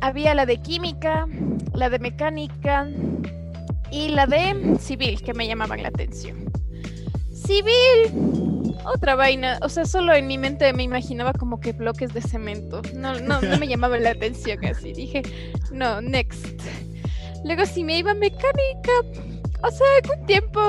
Había 0.00 0.34
la 0.34 0.46
de 0.46 0.58
química, 0.58 1.26
la 1.72 1.90
de 1.90 1.98
mecánica 1.98 2.88
y 3.90 4.08
la 4.08 4.26
de 4.26 4.76
civil 4.80 5.22
que 5.22 5.34
me 5.34 5.46
llamaban 5.46 5.82
la 5.82 5.88
atención. 5.88 6.43
Civil, 7.46 8.74
otra 8.84 9.14
vaina, 9.14 9.58
o 9.62 9.68
sea, 9.68 9.84
solo 9.84 10.14
en 10.14 10.26
mi 10.26 10.38
mente 10.38 10.72
me 10.72 10.82
imaginaba 10.82 11.32
como 11.32 11.60
que 11.60 11.72
bloques 11.72 12.12
de 12.14 12.20
cemento. 12.20 12.82
No, 12.94 13.18
no, 13.20 13.40
no 13.40 13.58
me 13.58 13.68
llamaba 13.68 13.98
la 13.98 14.10
atención 14.10 14.64
así. 14.64 14.92
Dije, 14.92 15.22
no, 15.72 16.00
next. 16.00 16.60
Luego 17.44 17.66
si 17.66 17.84
me 17.84 17.98
iba 17.98 18.12
a 18.12 18.14
mecánica, 18.14 18.92
o 19.62 19.70
sea, 19.70 19.86
algún 20.02 20.26
tiempo 20.26 20.60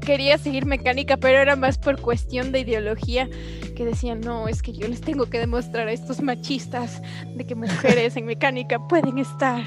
quería 0.00 0.38
seguir 0.38 0.66
mecánica, 0.66 1.16
pero 1.16 1.38
era 1.38 1.56
más 1.56 1.78
por 1.78 2.00
cuestión 2.00 2.52
de 2.52 2.60
ideología 2.60 3.28
que 3.76 3.84
decían, 3.84 4.20
no, 4.20 4.48
es 4.48 4.62
que 4.62 4.72
yo 4.72 4.86
les 4.88 5.00
tengo 5.00 5.26
que 5.26 5.38
demostrar 5.38 5.88
a 5.88 5.92
estos 5.92 6.20
machistas 6.20 7.00
de 7.34 7.46
que 7.46 7.54
mujeres 7.54 8.16
en 8.16 8.26
mecánica 8.26 8.78
pueden 8.88 9.18
estar. 9.18 9.64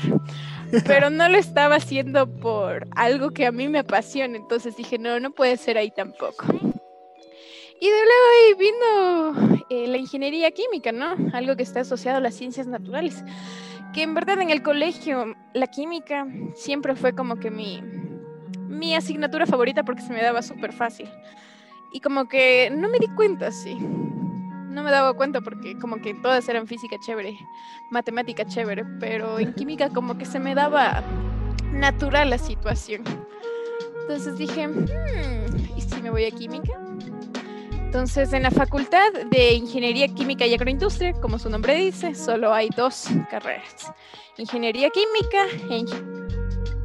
Pero 0.86 1.10
no 1.10 1.30
lo 1.30 1.38
estaba 1.38 1.76
haciendo 1.76 2.28
por 2.28 2.88
algo 2.96 3.32
que 3.32 3.46
a 3.46 3.52
mí 3.52 3.68
me 3.68 3.80
apasiona, 3.80 4.38
entonces 4.38 4.76
dije, 4.76 4.98
no, 4.98 5.20
no 5.20 5.32
puede 5.32 5.58
ser 5.58 5.78
ahí 5.78 5.92
tampoco. 5.92 6.46
Y 7.80 7.90
de 7.90 7.96
luego 8.06 8.26
ahí 8.34 8.54
vino 8.58 9.66
eh, 9.70 9.88
la 9.88 9.98
ingeniería 9.98 10.52
química, 10.52 10.92
¿no? 10.92 11.16
Algo 11.34 11.56
que 11.56 11.64
está 11.64 11.82
asociado 11.82 12.18
a 12.18 12.22
las 12.22 12.36
ciencias 12.36 12.68
naturales. 12.68 13.24
Que 13.94 14.04
en 14.04 14.14
verdad 14.14 14.42
en 14.42 14.50
el 14.50 14.62
colegio 14.62 15.36
la 15.54 15.68
química 15.68 16.26
siempre 16.56 16.96
fue 16.96 17.14
como 17.14 17.38
que 17.38 17.52
mi, 17.52 17.82
mi 18.68 18.96
asignatura 18.96 19.46
favorita 19.46 19.84
porque 19.84 20.02
se 20.02 20.14
me 20.14 20.22
daba 20.22 20.42
súper 20.42 20.72
fácil. 20.74 21.10
Y 21.92 22.00
como 22.00 22.28
que 22.28 22.70
no 22.72 22.90
me 22.90 23.00
di 23.00 23.08
cuenta, 23.08 23.52
sí. 23.52 23.78
No 24.76 24.84
me 24.84 24.92
daba 24.92 25.14
cuenta 25.14 25.40
porque 25.40 25.80
como 25.80 26.02
que 26.02 26.14
todas 26.14 26.50
eran 26.50 26.68
física 26.68 26.98
chévere, 27.00 27.40
matemática 27.90 28.46
chévere, 28.46 28.84
pero 29.00 29.40
en 29.40 29.54
química 29.54 29.88
como 29.88 30.18
que 30.18 30.26
se 30.26 30.38
me 30.38 30.54
daba 30.54 31.02
natural 31.72 32.30
la 32.30 32.38
situación. 32.38 33.02
Entonces 34.02 34.38
dije, 34.38 34.68
hmm, 34.68 35.78
¿y 35.78 35.82
si 35.82 36.02
me 36.02 36.10
voy 36.10 36.26
a 36.26 36.32
química? 36.32 36.74
Entonces, 37.72 38.34
en 38.34 38.44
la 38.44 38.52
Facultad 38.52 39.14
de 39.32 39.54
Ingeniería 39.54 40.10
Química 40.10 40.46
y 40.46 40.54
Agroindustria, 40.54 41.14
como 41.14 41.40
su 41.40 41.50
nombre 41.50 41.76
dice, 41.76 42.14
solo 42.14 42.54
hay 42.54 42.68
dos 42.76 43.08
carreras. 43.32 43.94
Ingeniería 44.38 44.90
Química 44.90 45.46
e 45.70 45.86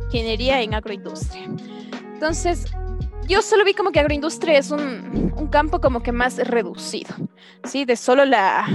Ingeniería 0.04 0.62
en 0.62 0.75
Agroindustria. 0.75 1.49
Entonces, 2.14 2.66
yo 3.31 3.43
solo 3.43 3.65
vi 3.65 3.75
como 3.75 3.93
que 3.93 4.01
agroindustria 4.01 4.59
es 4.59 4.73
un, 4.73 5.33
un, 5.37 5.47
campo 5.47 5.81
como 5.81 6.03
que 6.03 6.11
más 6.11 6.37
reducido, 6.37 7.15
¿sí? 7.63 7.85
De 7.85 7.95
solo 7.95 8.25
la, 8.25 8.67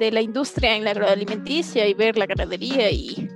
de 0.00 0.10
la 0.10 0.22
industria 0.22 0.74
en 0.74 0.84
la 0.84 0.92
agroalimenticia 0.92 1.86
y 1.86 1.92
ver 1.92 2.16
la 2.16 2.24
ganadería 2.24 2.90
y, 2.90 3.28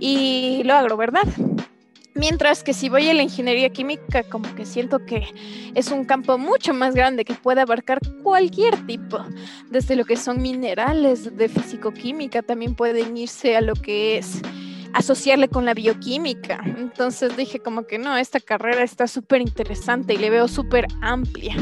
y 0.00 0.62
lo 0.64 0.74
agro, 0.74 0.96
¿verdad? 0.96 1.22
Mientras 2.14 2.64
que 2.64 2.74
si 2.74 2.88
voy 2.88 3.08
a 3.08 3.14
la 3.14 3.22
ingeniería 3.22 3.70
química, 3.70 4.24
como 4.24 4.52
que 4.56 4.66
siento 4.66 5.06
que 5.06 5.22
es 5.76 5.92
un 5.92 6.04
campo 6.04 6.38
mucho 6.38 6.74
más 6.74 6.96
grande 6.96 7.24
que 7.24 7.34
puede 7.34 7.60
abarcar 7.60 8.00
cualquier 8.24 8.84
tipo, 8.86 9.24
desde 9.70 9.94
lo 9.94 10.04
que 10.04 10.16
son 10.16 10.42
minerales 10.42 11.36
de 11.36 11.48
físico-química, 11.48 12.42
también 12.42 12.74
pueden 12.74 13.16
irse 13.16 13.56
a 13.56 13.60
lo 13.60 13.74
que 13.74 14.18
es 14.18 14.42
asociarle 14.94 15.48
con 15.48 15.64
la 15.64 15.74
bioquímica. 15.74 16.60
Entonces 16.64 17.36
dije 17.36 17.60
como 17.60 17.86
que 17.86 17.98
no, 17.98 18.16
esta 18.16 18.40
carrera 18.40 18.82
está 18.82 19.06
súper 19.06 19.40
interesante 19.40 20.14
y 20.14 20.18
le 20.18 20.30
veo 20.30 20.48
súper 20.48 20.86
amplia. 21.00 21.56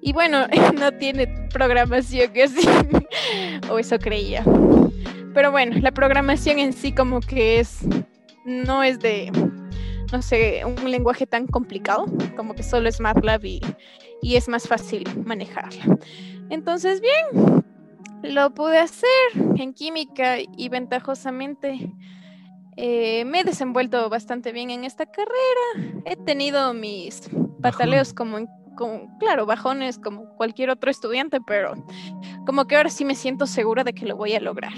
Y 0.00 0.12
bueno, 0.12 0.46
no 0.78 0.92
tiene 0.92 1.26
programación 1.52 2.32
que 2.32 2.42
así, 2.44 2.66
o 3.70 3.78
eso 3.78 3.98
creía. 3.98 4.44
Pero 5.34 5.50
bueno, 5.50 5.78
la 5.80 5.92
programación 5.92 6.58
en 6.58 6.72
sí 6.72 6.92
como 6.92 7.20
que 7.20 7.60
es, 7.60 7.80
no 8.44 8.82
es 8.82 9.00
de, 9.00 9.30
no 10.12 10.22
sé, 10.22 10.62
un 10.64 10.90
lenguaje 10.90 11.26
tan 11.26 11.46
complicado, 11.46 12.06
como 12.36 12.54
que 12.54 12.62
solo 12.62 12.88
es 12.88 13.00
MATLAB 13.00 13.44
y, 13.44 13.60
y 14.22 14.36
es 14.36 14.48
más 14.48 14.66
fácil 14.66 15.04
manejarla. 15.26 15.98
Entonces, 16.48 17.02
bien, 17.02 17.64
lo 18.22 18.54
pude 18.54 18.78
hacer 18.78 19.08
en 19.56 19.74
química 19.74 20.36
y 20.38 20.68
ventajosamente 20.68 21.92
eh, 22.76 23.24
me 23.24 23.40
he 23.40 23.44
desenvuelto 23.44 24.08
bastante 24.10 24.52
bien 24.52 24.70
en 24.70 24.84
esta 24.84 25.06
carrera. 25.06 26.00
He 26.04 26.16
tenido 26.16 26.74
mis 26.74 27.30
pataleos 27.62 28.12
como, 28.12 28.46
claro, 29.18 29.46
bajones 29.46 29.98
como 29.98 30.28
cualquier 30.36 30.70
otro 30.70 30.90
estudiante, 30.90 31.40
pero 31.40 31.74
como 32.44 32.66
que 32.66 32.76
ahora 32.76 32.90
sí 32.90 33.04
me 33.04 33.14
siento 33.14 33.46
segura 33.46 33.82
de 33.82 33.94
que 33.94 34.06
lo 34.06 34.16
voy 34.16 34.34
a 34.34 34.40
lograr. 34.40 34.74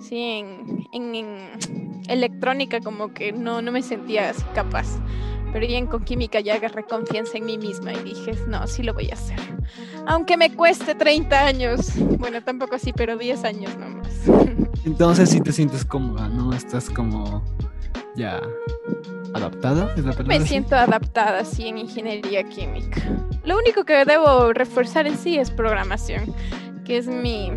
Sí, 0.00 0.22
en, 0.22 0.86
en, 0.92 1.58
electrónica 2.08 2.80
como 2.80 3.12
que 3.12 3.32
no, 3.32 3.62
no 3.62 3.72
me 3.72 3.82
sentía 3.82 4.30
así 4.30 4.44
capaz. 4.54 4.86
Pero 5.50 5.64
ya 5.64 5.78
en 5.78 5.86
con 5.86 6.04
química 6.04 6.40
ya 6.40 6.56
agarré 6.56 6.84
confianza 6.84 7.38
en 7.38 7.46
mí 7.46 7.56
misma 7.56 7.94
y 7.94 8.02
dije, 8.02 8.32
no, 8.46 8.66
sí 8.66 8.82
lo 8.82 8.92
voy 8.92 9.10
a 9.10 9.14
hacer. 9.14 9.38
Aunque 10.06 10.36
me 10.36 10.54
cueste 10.54 10.94
30 10.94 11.46
años. 11.46 11.92
Bueno, 12.18 12.42
tampoco 12.44 12.74
así, 12.74 12.92
pero 12.92 13.16
10 13.16 13.44
años 13.44 13.76
nomás. 13.78 14.12
Entonces 14.84 15.30
sí 15.30 15.40
te 15.40 15.52
sientes 15.52 15.84
cómoda, 15.84 16.28
¿no? 16.28 16.52
Estás 16.52 16.88
como 16.90 17.42
ya 18.16 18.40
adaptada, 19.34 19.94
¿es 19.96 20.04
la 20.04 20.12
Me 20.24 20.40
siento 20.40 20.76
adaptada, 20.76 21.44
sí, 21.44 21.68
en 21.68 21.78
ingeniería 21.78 22.42
química. 22.44 23.02
Lo 23.44 23.56
único 23.58 23.84
que 23.84 24.04
debo 24.04 24.52
reforzar 24.52 25.06
en 25.06 25.16
sí 25.16 25.38
es 25.38 25.50
programación, 25.50 26.34
que 26.84 26.98
es 26.98 27.06
mi, 27.06 27.52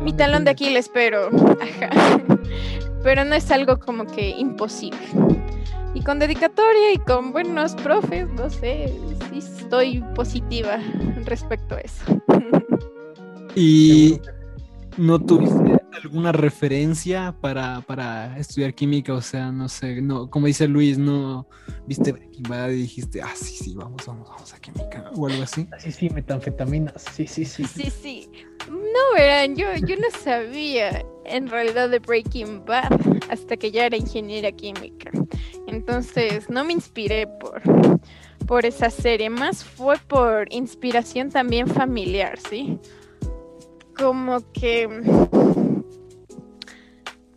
mi 0.00 0.12
talón 0.12 0.44
de 0.44 0.52
Aquiles, 0.52 0.90
pero, 0.92 1.28
ajá. 1.60 2.20
pero 3.02 3.24
no 3.24 3.34
es 3.34 3.50
algo 3.50 3.78
como 3.78 4.06
que 4.06 4.30
imposible. 4.30 5.06
Y 5.94 6.02
con 6.02 6.18
dedicatoria 6.18 6.92
y 6.92 6.98
con 6.98 7.32
buenos 7.32 7.74
profes, 7.76 8.28
no 8.30 8.50
sé, 8.50 8.92
sí 9.30 9.38
estoy 9.38 10.00
positiva 10.14 10.78
respecto 11.24 11.76
a 11.76 11.80
eso. 11.80 12.04
Y 13.54 14.20
no 14.96 15.20
tuviste 15.20 15.73
alguna 16.04 16.32
referencia 16.32 17.34
para, 17.40 17.80
para, 17.80 18.38
estudiar 18.38 18.74
química, 18.74 19.14
o 19.14 19.22
sea, 19.22 19.50
no 19.50 19.68
sé, 19.68 20.02
no, 20.02 20.28
como 20.28 20.46
dice 20.46 20.68
Luis, 20.68 20.98
no 20.98 21.46
viste 21.86 22.14
y 22.38 22.72
dijiste, 22.72 23.22
ah, 23.22 23.32
sí, 23.34 23.56
sí, 23.56 23.74
vamos, 23.74 24.04
vamos, 24.06 24.28
vamos 24.28 24.52
a 24.52 24.58
química, 24.60 25.10
o 25.16 25.26
algo 25.26 25.42
así. 25.42 25.66
Sí, 25.78 25.92
sí, 25.92 26.10
metanfetaminas, 26.10 27.02
sí, 27.14 27.26
sí, 27.26 27.44
sí. 27.44 27.64
Sí, 27.64 27.90
sí. 27.90 28.30
No, 28.68 29.14
verán, 29.14 29.56
yo, 29.56 29.66
yo 29.86 29.96
no 29.96 30.10
sabía 30.22 31.04
en 31.24 31.48
realidad 31.48 31.88
de 31.88 31.98
Breaking 31.98 32.64
Bad 32.64 32.92
hasta 33.30 33.56
que 33.56 33.70
ya 33.70 33.86
era 33.86 33.96
ingeniera 33.96 34.52
química. 34.52 35.10
Entonces, 35.66 36.50
no 36.50 36.64
me 36.64 36.72
inspiré 36.72 37.26
por, 37.26 37.62
por 38.46 38.66
esa 38.66 38.90
serie, 38.90 39.30
más 39.30 39.64
fue 39.64 39.96
por 40.06 40.52
inspiración 40.52 41.30
también 41.30 41.66
familiar, 41.66 42.38
¿sí? 42.48 42.78
Como 43.96 44.40
que 44.52 44.88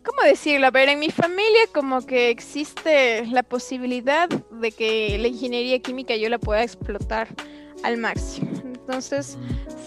¿cómo 0.07 0.21
decirlo? 0.23 0.67
A 0.67 0.71
ver, 0.71 0.89
en 0.89 0.99
mi 0.99 1.11
familia 1.11 1.61
como 1.73 2.05
que 2.05 2.29
existe 2.29 3.25
la 3.25 3.43
posibilidad 3.43 4.29
de 4.29 4.71
que 4.71 5.17
la 5.19 5.27
ingeniería 5.27 5.79
química 5.79 6.15
yo 6.15 6.29
la 6.29 6.39
pueda 6.39 6.63
explotar 6.63 7.27
al 7.83 7.97
máximo. 7.97 8.49
Entonces, 8.63 9.37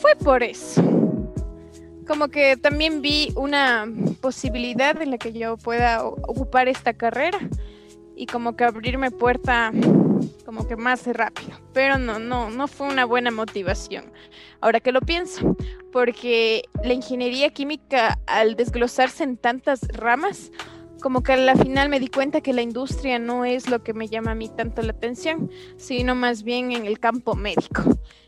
fue 0.00 0.14
por 0.16 0.42
eso. 0.42 0.82
Como 2.06 2.28
que 2.28 2.56
también 2.56 3.00
vi 3.00 3.32
una 3.36 3.86
posibilidad 4.20 5.00
en 5.00 5.12
la 5.12 5.18
que 5.18 5.32
yo 5.32 5.56
pueda 5.56 6.04
ocupar 6.04 6.68
esta 6.68 6.92
carrera 6.92 7.38
y 8.14 8.26
como 8.26 8.56
que 8.56 8.64
abrirme 8.64 9.10
puerta 9.10 9.72
como 10.44 10.66
que 10.66 10.76
más 10.76 11.06
rápido. 11.06 11.58
Pero 11.72 11.98
no, 11.98 12.18
no, 12.18 12.50
no 12.50 12.68
fue 12.68 12.88
una 12.88 13.04
buena 13.04 13.30
motivación. 13.30 14.12
Ahora 14.60 14.80
que 14.80 14.92
lo 14.92 15.00
pienso, 15.00 15.56
porque 15.92 16.62
la 16.84 16.92
ingeniería 16.92 17.50
química 17.50 18.18
al 18.26 18.56
desglosarse 18.56 19.24
en 19.24 19.36
tantas 19.36 19.80
ramas, 19.88 20.52
como 21.00 21.22
que 21.22 21.32
a 21.32 21.36
la 21.36 21.56
final 21.56 21.88
me 21.88 21.98
di 21.98 22.08
cuenta 22.08 22.40
que 22.40 22.52
la 22.52 22.62
industria 22.62 23.18
no 23.18 23.44
es 23.44 23.68
lo 23.68 23.82
que 23.82 23.94
me 23.94 24.08
llama 24.08 24.32
a 24.32 24.34
mí 24.34 24.48
tanto 24.48 24.82
la 24.82 24.92
atención, 24.92 25.50
sino 25.76 26.14
más 26.14 26.42
bien 26.42 26.72
en 26.72 26.86
el 26.86 26.98
campo 26.98 27.34
médico. 27.34 27.82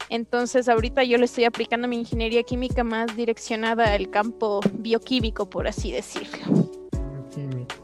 Entonces 0.09 0.69
ahorita 0.69 1.05
yo 1.05 1.19
le 1.19 1.27
estoy 1.27 1.45
aplicando 1.45 1.89
mi 1.89 1.97
ingeniería 1.97 2.43
química 2.43 2.85
más 2.85 3.15
direccionada 3.17 3.95
al 3.95 4.11
campo 4.11 4.61
bioquímico, 4.73 5.49
por 5.49 5.69
así 5.69 5.93
decirlo. 5.93 6.69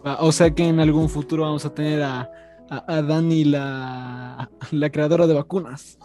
Ah, 0.05 0.19
o 0.21 0.33
sea 0.33 0.51
que 0.55 0.67
en 0.67 0.81
algún 0.81 1.09
futuro 1.09 1.45
vamos 1.45 1.65
a 1.65 1.75
tener 1.75 2.03
a, 2.03 2.31
a, 2.71 2.97
a 2.97 3.03
Dani, 3.03 3.45
la, 3.45 4.51
la 4.71 4.91
creadora 4.91 5.27
de 5.27 5.35
vacunas. 5.35 5.99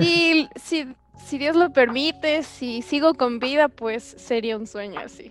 Y 0.00 0.48
si, 0.56 0.94
si 1.24 1.38
Dios 1.38 1.56
lo 1.56 1.72
permite, 1.72 2.42
si 2.42 2.82
sigo 2.82 3.14
con 3.14 3.38
vida, 3.38 3.68
pues 3.68 4.02
sería 4.18 4.56
un 4.56 4.66
sueño 4.66 5.00
así. 5.00 5.30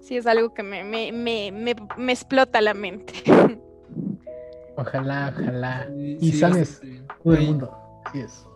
Sí, 0.00 0.16
es 0.16 0.26
algo 0.26 0.52
que 0.52 0.62
me, 0.62 0.84
me, 0.84 1.12
me, 1.12 1.50
me, 1.50 1.74
me 1.96 2.12
explota 2.12 2.60
la 2.60 2.74
mente. 2.74 3.14
Ojalá, 4.76 5.32
ojalá. 5.34 5.88
Sí, 5.88 6.18
Y 6.20 6.32
sí, 6.32 6.38
sales 6.38 6.80
todo 7.22 7.34
el 7.34 7.42
mundo. 7.46 7.70
Así 8.04 8.20
es. 8.20 8.46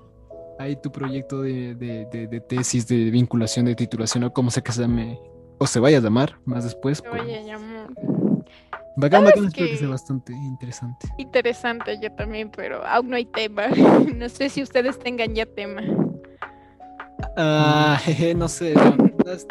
Ahí 0.58 0.76
tu 0.82 0.90
proyecto 0.90 1.42
de, 1.42 1.74
de, 1.76 2.06
de, 2.12 2.26
de 2.26 2.40
tesis, 2.40 2.86
de 2.88 3.10
vinculación, 3.10 3.66
de 3.66 3.76
titulación, 3.76 4.24
o 4.24 4.32
como 4.32 4.50
sea 4.50 4.62
que 4.62 4.72
se 4.72 4.82
llame, 4.82 5.18
o 5.58 5.66
se 5.66 5.78
vaya 5.78 5.98
a 5.98 6.00
llamar 6.00 6.38
más 6.44 6.64
después. 6.64 7.00
pues, 7.00 7.22
Oye, 7.22 7.44
llamó. 7.44 7.77
Bacán, 9.00 9.24
bacán, 9.24 9.44
espero 9.44 9.66
que 9.66 9.72
que- 9.72 9.78
sea 9.78 9.88
bastante 9.88 10.32
interesante. 10.32 11.08
Interesante 11.18 11.98
yo 12.02 12.12
también, 12.12 12.50
pero 12.54 12.84
aún 12.86 13.10
no 13.10 13.16
hay 13.16 13.26
tema. 13.26 13.64
No 14.16 14.28
sé 14.28 14.48
si 14.48 14.62
ustedes 14.62 14.98
tengan 14.98 15.34
ya 15.34 15.46
tema. 15.46 15.82
Ah, 17.36 17.98
jeje, 18.04 18.34
no 18.34 18.48
sé, 18.48 18.74
no, 18.74 18.96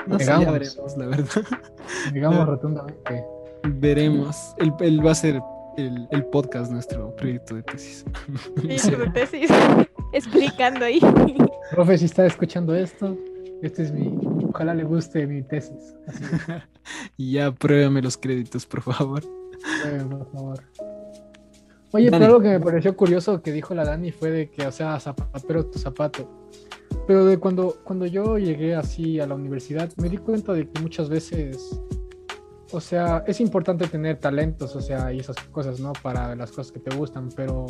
no 0.07 0.19
sé, 0.19 0.25
ya 0.25 0.39
veremos, 0.51 0.97
la 0.97 1.05
verdad. 1.07 1.43
Digamos 2.13 2.45
rotundamente. 2.47 3.23
Veremos. 3.63 4.53
Él, 4.57 4.73
él 4.79 5.05
va 5.05 5.11
a 5.11 5.15
ser 5.15 5.41
el, 5.77 6.07
el 6.11 6.25
podcast, 6.25 6.71
nuestro 6.71 7.15
proyecto 7.15 7.55
de 7.55 7.63
tesis. 7.63 8.05
Sí, 8.61 8.79
Sí. 8.79 8.91
su 8.91 9.11
tesis. 9.11 9.49
Explicando 10.13 10.85
ahí. 10.85 10.99
Profe, 11.71 11.97
si 11.97 12.05
está 12.05 12.25
escuchando 12.25 12.73
esto, 12.75 13.17
este 13.61 13.83
es 13.83 13.91
mi. 13.91 14.17
Ojalá 14.49 14.73
le 14.73 14.83
guste 14.83 15.27
mi 15.27 15.43
tesis. 15.43 15.95
Y 17.17 17.33
ya 17.33 17.51
pruébame 17.51 18.01
los 18.01 18.17
créditos, 18.17 18.65
por 18.65 18.81
favor. 18.81 19.21
que, 19.21 20.05
por 20.05 20.31
favor. 20.31 20.63
Oye, 21.91 22.11
pero 22.11 22.25
algo 22.25 22.39
que 22.41 22.49
me 22.49 22.59
pareció 22.59 22.95
curioso 22.95 23.41
que 23.41 23.51
dijo 23.51 23.73
la 23.73 23.85
Dani 23.85 24.11
fue 24.11 24.29
de 24.29 24.49
que, 24.49 24.67
o 24.67 24.71
sea, 24.71 24.99
zapatero 24.99 25.65
tu 25.65 25.79
zapato. 25.79 26.29
Pero 27.07 27.25
de 27.25 27.37
cuando, 27.37 27.77
cuando 27.83 28.05
yo 28.05 28.37
llegué 28.37 28.75
así 28.75 29.19
a 29.19 29.27
la 29.27 29.35
universidad, 29.35 29.89
me 29.97 30.09
di 30.09 30.17
cuenta 30.17 30.53
de 30.53 30.69
que 30.69 30.81
muchas 30.81 31.09
veces, 31.09 31.81
o 32.71 32.81
sea, 32.81 33.23
es 33.25 33.39
importante 33.39 33.87
tener 33.87 34.19
talentos, 34.19 34.75
o 34.75 34.81
sea, 34.81 35.13
y 35.13 35.19
esas 35.19 35.37
cosas, 35.51 35.79
¿no? 35.79 35.93
Para 35.93 36.35
las 36.35 36.51
cosas 36.51 36.71
que 36.71 36.79
te 36.79 36.95
gustan, 36.95 37.29
pero 37.35 37.67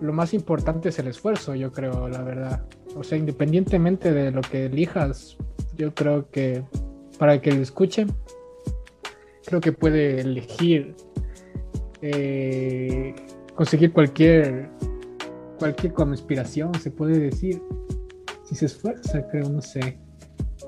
lo 0.00 0.12
más 0.12 0.34
importante 0.34 0.90
es 0.90 0.98
el 0.98 1.06
esfuerzo, 1.06 1.54
yo 1.54 1.72
creo, 1.72 2.08
la 2.08 2.22
verdad. 2.22 2.66
O 2.96 3.02
sea, 3.02 3.18
independientemente 3.18 4.12
de 4.12 4.30
lo 4.30 4.40
que 4.40 4.66
elijas, 4.66 5.36
yo 5.76 5.94
creo 5.94 6.30
que 6.30 6.62
para 7.18 7.40
que 7.40 7.52
lo 7.52 7.62
escuche, 7.62 8.06
creo 9.44 9.60
que 9.60 9.72
puede 9.72 10.20
elegir 10.20 10.94
eh, 12.02 13.14
conseguir 13.54 13.92
cualquier 13.92 14.70
cualquier 15.58 15.92
como 15.92 16.12
inspiración, 16.12 16.74
se 16.80 16.90
puede 16.90 17.18
decir. 17.18 17.62
Si 18.44 18.54
se 18.54 18.66
esfuerza, 18.66 19.26
creo, 19.30 19.48
no 19.48 19.62
sé. 19.62 19.98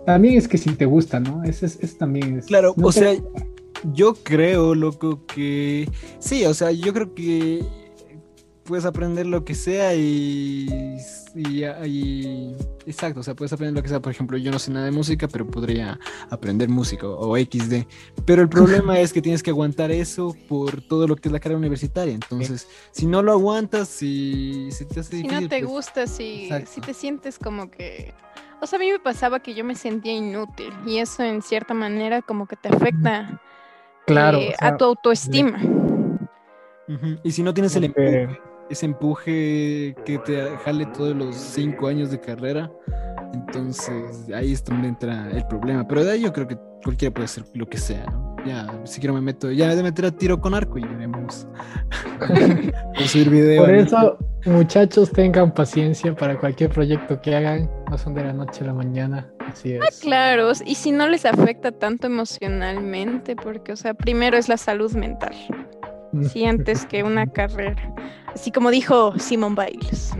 También 0.06 0.38
es 0.38 0.48
que 0.48 0.56
si 0.56 0.70
te 0.74 0.86
gusta, 0.86 1.20
¿no? 1.20 1.44
Ese 1.44 1.66
es, 1.66 1.78
ese 1.82 1.98
también 1.98 2.38
es. 2.38 2.46
Claro, 2.46 2.72
no 2.76 2.86
o 2.86 2.92
sea, 2.92 3.12
yo 3.92 4.14
creo, 4.14 4.74
loco, 4.74 5.26
que 5.26 5.88
sí, 6.18 6.46
o 6.46 6.54
sea, 6.54 6.70
yo 6.70 6.94
creo 6.94 7.14
que 7.14 7.62
puedes 8.66 8.84
aprender 8.84 9.26
lo 9.26 9.44
que 9.44 9.54
sea 9.54 9.94
y, 9.94 10.98
y, 11.34 11.64
y- 11.64 12.56
exacto, 12.86 13.20
o 13.20 13.22
sea, 13.22 13.34
puedes 13.34 13.52
aprender 13.52 13.74
lo 13.74 13.82
que 13.82 13.88
sea. 13.88 14.00
Por 14.00 14.12
ejemplo, 14.12 14.36
yo 14.36 14.50
no 14.50 14.58
sé 14.58 14.70
nada 14.70 14.84
de 14.84 14.90
música, 14.90 15.28
pero 15.28 15.46
podría 15.46 15.98
aprender 16.30 16.68
música 16.68 17.06
o 17.06 17.36
XD. 17.36 17.86
Pero 18.24 18.42
el 18.42 18.48
problema 18.48 18.98
es 19.00 19.12
que 19.12 19.22
tienes 19.22 19.42
que 19.42 19.50
aguantar 19.50 19.90
eso 19.90 20.36
por 20.48 20.82
todo 20.82 21.06
lo 21.06 21.16
que 21.16 21.28
es 21.28 21.32
la 21.32 21.40
carrera 21.40 21.58
universitaria. 21.58 22.12
Entonces, 22.14 22.68
si 22.90 23.06
no 23.06 23.22
lo 23.22 23.32
aguantas, 23.32 23.88
si 23.88 24.70
se 24.72 24.84
te 24.84 25.00
hace 25.00 25.10
Si 25.10 25.22
difícil, 25.22 25.42
no 25.42 25.48
te 25.48 25.60
pues, 25.60 25.70
gusta, 25.70 26.06
si, 26.06 26.50
si 26.66 26.80
te 26.80 26.92
sientes 26.92 27.38
como 27.38 27.70
que... 27.70 28.12
O 28.60 28.66
sea, 28.66 28.78
a 28.78 28.80
mí 28.80 28.90
me 28.90 28.98
pasaba 28.98 29.40
que 29.40 29.54
yo 29.54 29.64
me 29.64 29.74
sentía 29.74 30.12
inútil 30.12 30.72
y 30.86 30.98
eso 30.98 31.22
en 31.22 31.42
cierta 31.42 31.74
manera 31.74 32.22
como 32.22 32.46
que 32.46 32.56
te 32.56 32.68
afecta 32.68 33.40
Claro, 34.06 34.38
eh, 34.38 34.52
o 34.54 34.58
sea, 34.58 34.68
a 34.68 34.76
tu 34.76 34.84
autoestima. 34.84 35.60
Y 37.24 37.32
si 37.32 37.42
no 37.42 37.52
tienes 37.52 37.74
el 37.76 37.84
ese 38.70 38.86
empuje 38.86 39.94
que 40.04 40.18
te 40.24 40.56
jale 40.64 40.86
todos 40.86 41.16
los 41.16 41.36
cinco 41.36 41.88
años 41.88 42.10
de 42.10 42.20
carrera, 42.20 42.70
entonces 43.32 44.28
ahí 44.34 44.52
es 44.52 44.64
donde 44.64 44.88
entra 44.88 45.30
el 45.30 45.46
problema. 45.46 45.86
Pero 45.86 46.04
de 46.04 46.12
ahí 46.12 46.22
yo 46.22 46.32
creo 46.32 46.46
que 46.46 46.58
cualquiera 46.84 47.12
puede 47.12 47.26
hacer 47.26 47.44
lo 47.54 47.68
que 47.68 47.78
sea, 47.78 48.04
¿no? 48.06 48.36
Ya, 48.46 48.72
si 48.84 49.00
quiero 49.00 49.12
me 49.12 49.20
meto, 49.20 49.50
ya 49.50 49.74
de 49.74 49.82
meter 49.82 50.04
a 50.04 50.10
tiro 50.12 50.40
con 50.40 50.54
arco 50.54 50.78
y 50.78 50.82
veremos. 50.82 51.48
Subir 53.06 53.28
video. 53.28 53.64
Por 53.64 53.74
ahí. 53.74 53.80
eso, 53.80 54.16
muchachos, 54.44 55.10
tengan 55.10 55.52
paciencia 55.52 56.14
para 56.14 56.38
cualquier 56.38 56.70
proyecto 56.70 57.20
que 57.20 57.34
hagan. 57.34 57.68
No 57.90 57.98
son 57.98 58.14
de 58.14 58.22
la 58.22 58.32
noche 58.32 58.62
a 58.62 58.68
la 58.68 58.74
mañana. 58.74 59.28
Así 59.40 59.72
es. 59.72 60.00
Claro, 60.00 60.52
y 60.64 60.76
si 60.76 60.92
no 60.92 61.08
les 61.08 61.24
afecta 61.24 61.72
tanto 61.72 62.06
emocionalmente, 62.06 63.34
porque, 63.34 63.72
o 63.72 63.76
sea, 63.76 63.94
primero 63.94 64.36
es 64.36 64.48
la 64.48 64.56
salud 64.56 64.92
mental, 64.92 65.34
sí, 66.30 66.44
antes 66.44 66.86
que 66.86 67.02
una 67.02 67.26
carrera. 67.32 67.92
Así 68.36 68.52
como 68.52 68.70
dijo 68.70 69.18
Simón 69.18 69.54
Biles. 69.56 70.12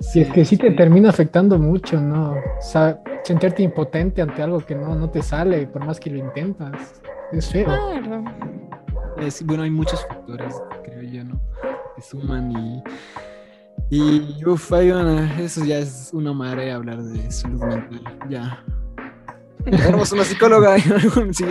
Si 0.00 0.20
es 0.22 0.32
que 0.32 0.44
sí 0.44 0.56
te 0.56 0.72
termina 0.72 1.08
afectando 1.08 1.56
mucho, 1.56 2.00
¿no? 2.00 2.32
O 2.32 2.60
sea, 2.60 3.00
sentirte 3.22 3.62
impotente 3.62 4.20
ante 4.20 4.42
algo 4.42 4.58
que 4.58 4.74
no, 4.74 4.96
no 4.96 5.08
te 5.08 5.22
sale, 5.22 5.68
por 5.68 5.84
más 5.84 6.00
que 6.00 6.10
lo 6.10 6.18
intentas. 6.18 7.00
Es 7.30 7.48
feo. 7.48 7.66
Claro. 7.66 8.24
Es- 9.18 9.46
bueno, 9.46 9.62
hay 9.62 9.70
muchos 9.70 10.04
factores, 10.04 10.60
creo 10.82 11.02
yo, 11.02 11.22
¿no? 11.22 11.40
Que 11.94 12.02
suman 12.02 12.50
y. 12.50 12.82
Y, 13.90 14.44
uff, 14.44 14.72
hay 14.72 14.90
una. 14.90 15.40
Eso 15.40 15.64
ya 15.64 15.78
es 15.78 16.10
una 16.12 16.32
marea 16.32 16.74
hablar 16.74 17.00
de 17.04 17.30
salud 17.30 17.62
mental. 17.62 18.02
Ya. 18.28 18.64
Tenemos 19.64 20.12
una 20.12 20.24
psicóloga. 20.24 20.76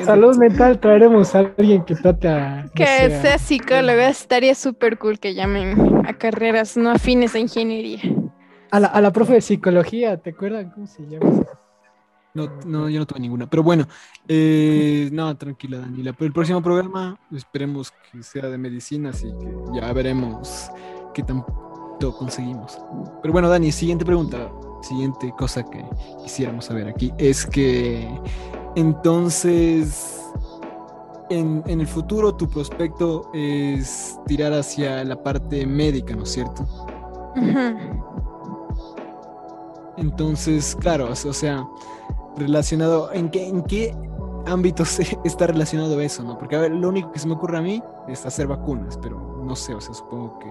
Salud 0.04 0.38
mental, 0.38 0.80
traeremos 0.80 1.36
a 1.36 1.40
alguien 1.40 1.84
que 1.84 1.96
trate 1.96 2.28
a. 2.28 2.66
Que 2.74 2.86
sea 3.22 3.38
psicóloga, 3.38 4.10
estaría 4.10 4.56
súper 4.56 4.98
cool 4.98 5.20
que 5.20 5.34
llamen 5.34 6.04
a 6.06 6.14
carreras 6.14 6.78
no 6.78 6.92
afines 6.92 7.36
a 7.36 7.40
ingeniería. 7.40 8.02
a, 8.72 8.80
la, 8.80 8.88
a 8.88 9.02
la 9.02 9.12
profe 9.12 9.34
de 9.34 9.42
psicología, 9.42 10.18
¿te 10.18 10.32
acuerdan 10.32 10.72
cómo 10.72 10.88
se 10.88 11.04
llama? 11.08 11.46
No, 12.34 12.48
no, 12.66 12.90
yo 12.90 13.00
no 13.00 13.06
tuve 13.06 13.20
ninguna. 13.20 13.50
Pero 13.50 13.64
bueno, 13.64 13.88
eh, 14.28 15.10
no, 15.12 15.36
tranquila, 15.36 15.80
Daniela. 15.80 16.14
Pero 16.14 16.28
el 16.28 16.34
próximo 16.34 16.62
programa 16.62 17.20
esperemos 17.32 17.92
que 18.12 18.24
sea 18.24 18.48
de 18.48 18.58
medicina, 18.58 19.10
así 19.10 19.28
que 19.40 19.80
ya 19.80 19.92
veremos 19.94 20.70
qué 21.14 21.24
conseguimos. 22.18 22.80
Pero 23.22 23.32
bueno, 23.32 23.50
Dani, 23.50 23.72
siguiente 23.72 24.06
pregunta. 24.06 24.50
Siguiente 24.82 25.34
cosa 25.38 25.64
que 25.64 25.84
quisiéramos 26.24 26.66
saber 26.66 26.88
aquí 26.88 27.12
es 27.18 27.46
que 27.46 28.08
entonces 28.76 30.22
en, 31.30 31.62
en 31.68 31.82
el 31.82 31.88
futuro 31.88 32.34
tu 32.34 32.48
prospecto 32.48 33.30
es 33.34 34.18
tirar 34.26 34.54
hacia 34.54 35.04
la 35.04 35.22
parte 35.22 35.66
médica, 35.68 36.16
¿no 36.16 36.24
es 36.24 36.32
cierto? 36.32 36.66
Entonces, 39.98 40.76
claro, 40.80 41.10
o 41.12 41.16
sea, 41.16 41.68
relacionado, 42.38 43.12
¿en 43.12 43.30
qué, 43.30 43.48
en 43.48 43.64
qué 43.64 43.94
ámbito 44.46 44.86
se- 44.86 45.20
está 45.26 45.48
relacionado 45.48 46.00
eso, 46.00 46.24
no? 46.24 46.38
Porque, 46.38 46.56
a 46.56 46.60
ver, 46.62 46.72
lo 46.72 46.88
único 46.90 47.12
que 47.12 47.20
se 47.20 47.28
me 47.28 47.34
ocurre 47.34 47.58
a 47.58 47.62
mí 47.62 47.84
es 48.08 48.26
hacer 48.26 48.48
vacunas, 48.48 48.98
pero 49.02 49.20
no 49.44 49.56
sé, 49.56 49.74
o 49.74 49.82
sea, 49.82 49.94
supongo 49.94 50.40
Que 50.40 50.48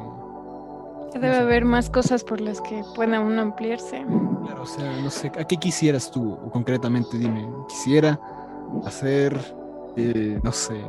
Debe 1.12 1.37
haber 1.37 1.64
más 1.64 1.90
cosas 1.90 2.23
por 2.23 2.40
las 2.40 2.61
que 2.61 2.83
pueda 2.94 3.21
uno 3.21 3.42
ampliarse. 3.42 4.05
claro, 4.44 4.62
o 4.62 4.66
sea, 4.66 5.01
no 5.03 5.11
sé, 5.11 5.33
¿a 5.38 5.44
qué 5.44 5.57
quisieras 5.57 6.11
tú 6.11 6.38
concretamente? 6.53 7.18
Dime, 7.18 7.49
quisiera 7.68 8.21
hacer, 8.85 9.37
eh, 9.97 10.38
no 10.42 10.53
sé, 10.53 10.81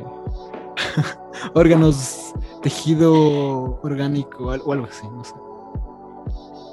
órganos, 1.54 2.34
tejido 2.62 3.80
orgánico 3.82 4.46
o 4.46 4.72
algo 4.72 4.84
así, 4.84 5.06
no 5.10 5.24
sé. 5.24 5.34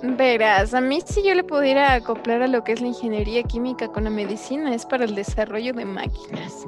Verás, 0.04 0.74
a 0.74 0.82
mí 0.82 1.00
si 1.04 1.24
yo 1.24 1.34
le 1.34 1.44
pudiera 1.44 1.94
acoplar 1.94 2.44
a 2.44 2.48
lo 2.48 2.64
que 2.64 2.74
es 2.74 2.82
la 2.82 2.88
ingeniería 2.88 3.42
química 3.44 3.88
con 3.88 4.04
la 4.04 4.10
medicina 4.10 4.74
es 4.76 4.86
para 4.86 5.06
el 5.06 5.16
desarrollo 5.16 5.74
de 5.74 5.86
máquinas. 5.86 6.68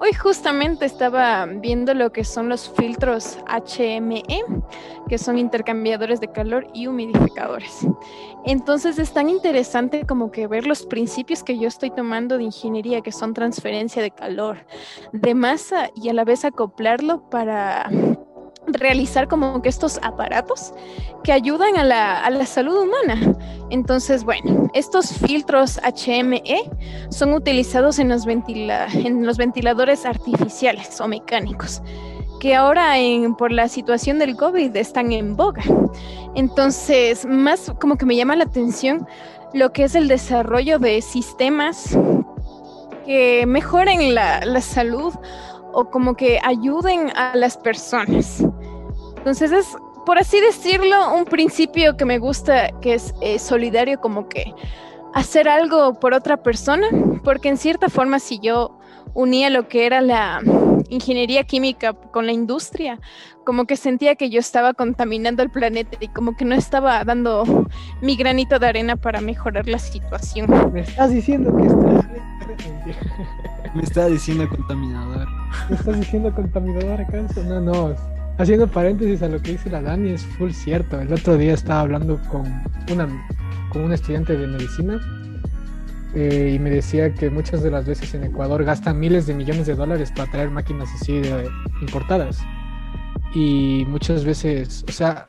Hoy 0.00 0.12
justamente 0.14 0.84
estaba 0.84 1.46
viendo 1.46 1.94
lo 1.94 2.12
que 2.12 2.24
son 2.24 2.48
los 2.48 2.68
filtros 2.70 3.38
HME, 3.46 4.24
que 5.08 5.18
son 5.18 5.38
intercambiadores 5.38 6.18
de 6.18 6.32
calor 6.32 6.66
y 6.74 6.88
humidificadores. 6.88 7.86
Entonces 8.44 8.98
es 8.98 9.12
tan 9.12 9.28
interesante 9.28 10.04
como 10.04 10.32
que 10.32 10.48
ver 10.48 10.66
los 10.66 10.86
principios 10.86 11.44
que 11.44 11.58
yo 11.58 11.68
estoy 11.68 11.90
tomando 11.90 12.36
de 12.36 12.44
ingeniería, 12.44 13.02
que 13.02 13.12
son 13.12 13.34
transferencia 13.34 14.02
de 14.02 14.10
calor, 14.10 14.66
de 15.12 15.34
masa 15.34 15.90
y 15.94 16.08
a 16.08 16.14
la 16.14 16.24
vez 16.24 16.44
acoplarlo 16.44 17.28
para 17.30 17.88
realizar 18.74 19.28
como 19.28 19.62
que 19.62 19.68
estos 19.68 19.98
aparatos 20.02 20.72
que 21.22 21.32
ayudan 21.32 21.76
a 21.76 21.84
la, 21.84 22.20
a 22.20 22.30
la, 22.30 22.46
salud 22.46 22.76
humana. 22.82 23.36
Entonces, 23.70 24.24
bueno, 24.24 24.70
estos 24.74 25.12
filtros 25.12 25.80
HME 25.82 26.70
son 27.10 27.32
utilizados 27.32 27.98
en 27.98 28.08
los, 28.08 28.26
ventila 28.26 28.86
en 28.92 29.24
los 29.24 29.36
ventiladores 29.36 30.04
artificiales 30.04 31.00
o 31.00 31.08
mecánicos 31.08 31.82
que 32.42 32.56
ahora 32.56 32.94
por 33.38 33.52
la 33.52 33.68
situación 33.68 34.18
del 34.18 34.36
COVID 34.36 34.74
están 34.74 35.12
en 35.12 35.36
boga. 35.36 35.62
Entonces, 36.34 37.24
más 37.24 37.72
como 37.80 37.96
que 37.96 38.04
me 38.04 38.16
llama 38.16 38.34
la 38.34 38.42
atención 38.42 39.06
lo 39.54 39.72
que 39.72 39.84
es 39.84 39.94
el 39.94 40.08
desarrollo 40.08 40.80
de 40.80 41.00
sistemas 41.02 41.96
que 43.06 43.44
mejoren 43.46 44.16
la, 44.16 44.44
la 44.44 44.60
salud 44.60 45.14
o 45.72 45.84
como 45.84 46.14
que 46.16 46.40
ayuden 46.42 47.10
a 47.16 47.36
las 47.36 47.56
personas. 47.56 48.44
Entonces 49.22 49.52
es, 49.52 49.76
por 50.04 50.18
así 50.18 50.40
decirlo, 50.40 51.14
un 51.14 51.24
principio 51.24 51.96
que 51.96 52.04
me 52.04 52.18
gusta, 52.18 52.72
que 52.80 52.94
es 52.94 53.14
eh, 53.20 53.38
solidario, 53.38 54.00
como 54.00 54.28
que 54.28 54.52
hacer 55.14 55.48
algo 55.48 55.94
por 56.00 56.12
otra 56.12 56.42
persona, 56.42 56.88
porque 57.22 57.48
en 57.48 57.56
cierta 57.56 57.88
forma 57.88 58.18
si 58.18 58.40
yo 58.40 58.76
unía 59.14 59.48
lo 59.48 59.68
que 59.68 59.86
era 59.86 60.00
la 60.00 60.40
ingeniería 60.88 61.44
química 61.44 61.92
con 61.92 62.26
la 62.26 62.32
industria, 62.32 62.98
como 63.44 63.64
que 63.64 63.76
sentía 63.76 64.16
que 64.16 64.28
yo 64.28 64.40
estaba 64.40 64.74
contaminando 64.74 65.44
el 65.44 65.50
planeta 65.50 65.98
y 66.00 66.08
como 66.08 66.36
que 66.36 66.44
no 66.44 66.56
estaba 66.56 67.04
dando 67.04 67.68
mi 68.00 68.16
granito 68.16 68.58
de 68.58 68.66
arena 68.66 68.96
para 68.96 69.20
mejorar 69.20 69.68
la 69.68 69.78
situación. 69.78 70.50
Me 70.72 70.80
estás 70.80 71.12
diciendo 71.12 71.56
que 71.56 71.66
estás... 71.66 72.04
Me 73.74 73.82
está 73.82 74.06
diciendo 74.06 74.48
contaminador. 74.48 75.28
¿Me 75.70 75.76
estás 75.76 75.96
diciendo 75.96 76.34
contaminador 76.34 77.00
acaso? 77.00 77.42
No, 77.44 77.60
no. 77.60 77.94
Haciendo 78.38 78.66
paréntesis 78.66 79.22
a 79.22 79.28
lo 79.28 79.40
que 79.42 79.52
dice 79.52 79.70
la 79.70 79.82
Dani, 79.82 80.10
es 80.10 80.24
full 80.24 80.50
cierto. 80.50 81.00
El 81.00 81.12
otro 81.12 81.36
día 81.36 81.54
estaba 81.54 81.80
hablando 81.80 82.20
con 82.30 82.42
una, 82.90 83.08
con 83.70 83.82
un 83.82 83.92
estudiante 83.92 84.36
de 84.36 84.46
medicina 84.46 85.00
eh, 86.14 86.52
y 86.54 86.58
me 86.58 86.70
decía 86.70 87.12
que 87.14 87.30
muchas 87.30 87.62
de 87.62 87.70
las 87.70 87.86
veces 87.86 88.14
en 88.14 88.24
Ecuador 88.24 88.64
gastan 88.64 88.98
miles 88.98 89.26
de 89.26 89.34
millones 89.34 89.66
de 89.66 89.74
dólares 89.74 90.10
para 90.14 90.30
traer 90.30 90.50
máquinas 90.50 90.88
así 90.94 91.20
de, 91.20 91.48
importadas. 91.80 92.40
Y 93.34 93.84
muchas 93.88 94.24
veces, 94.24 94.84
o 94.88 94.92
sea, 94.92 95.28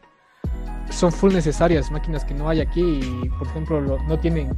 son 0.89 1.11
full 1.11 1.33
necesarias, 1.33 1.91
máquinas 1.91 2.25
que 2.25 2.33
no 2.33 2.49
hay 2.49 2.61
aquí 2.61 2.81
y, 2.81 3.29
por 3.37 3.47
ejemplo, 3.47 3.97
no 4.07 4.19
tienen 4.19 4.49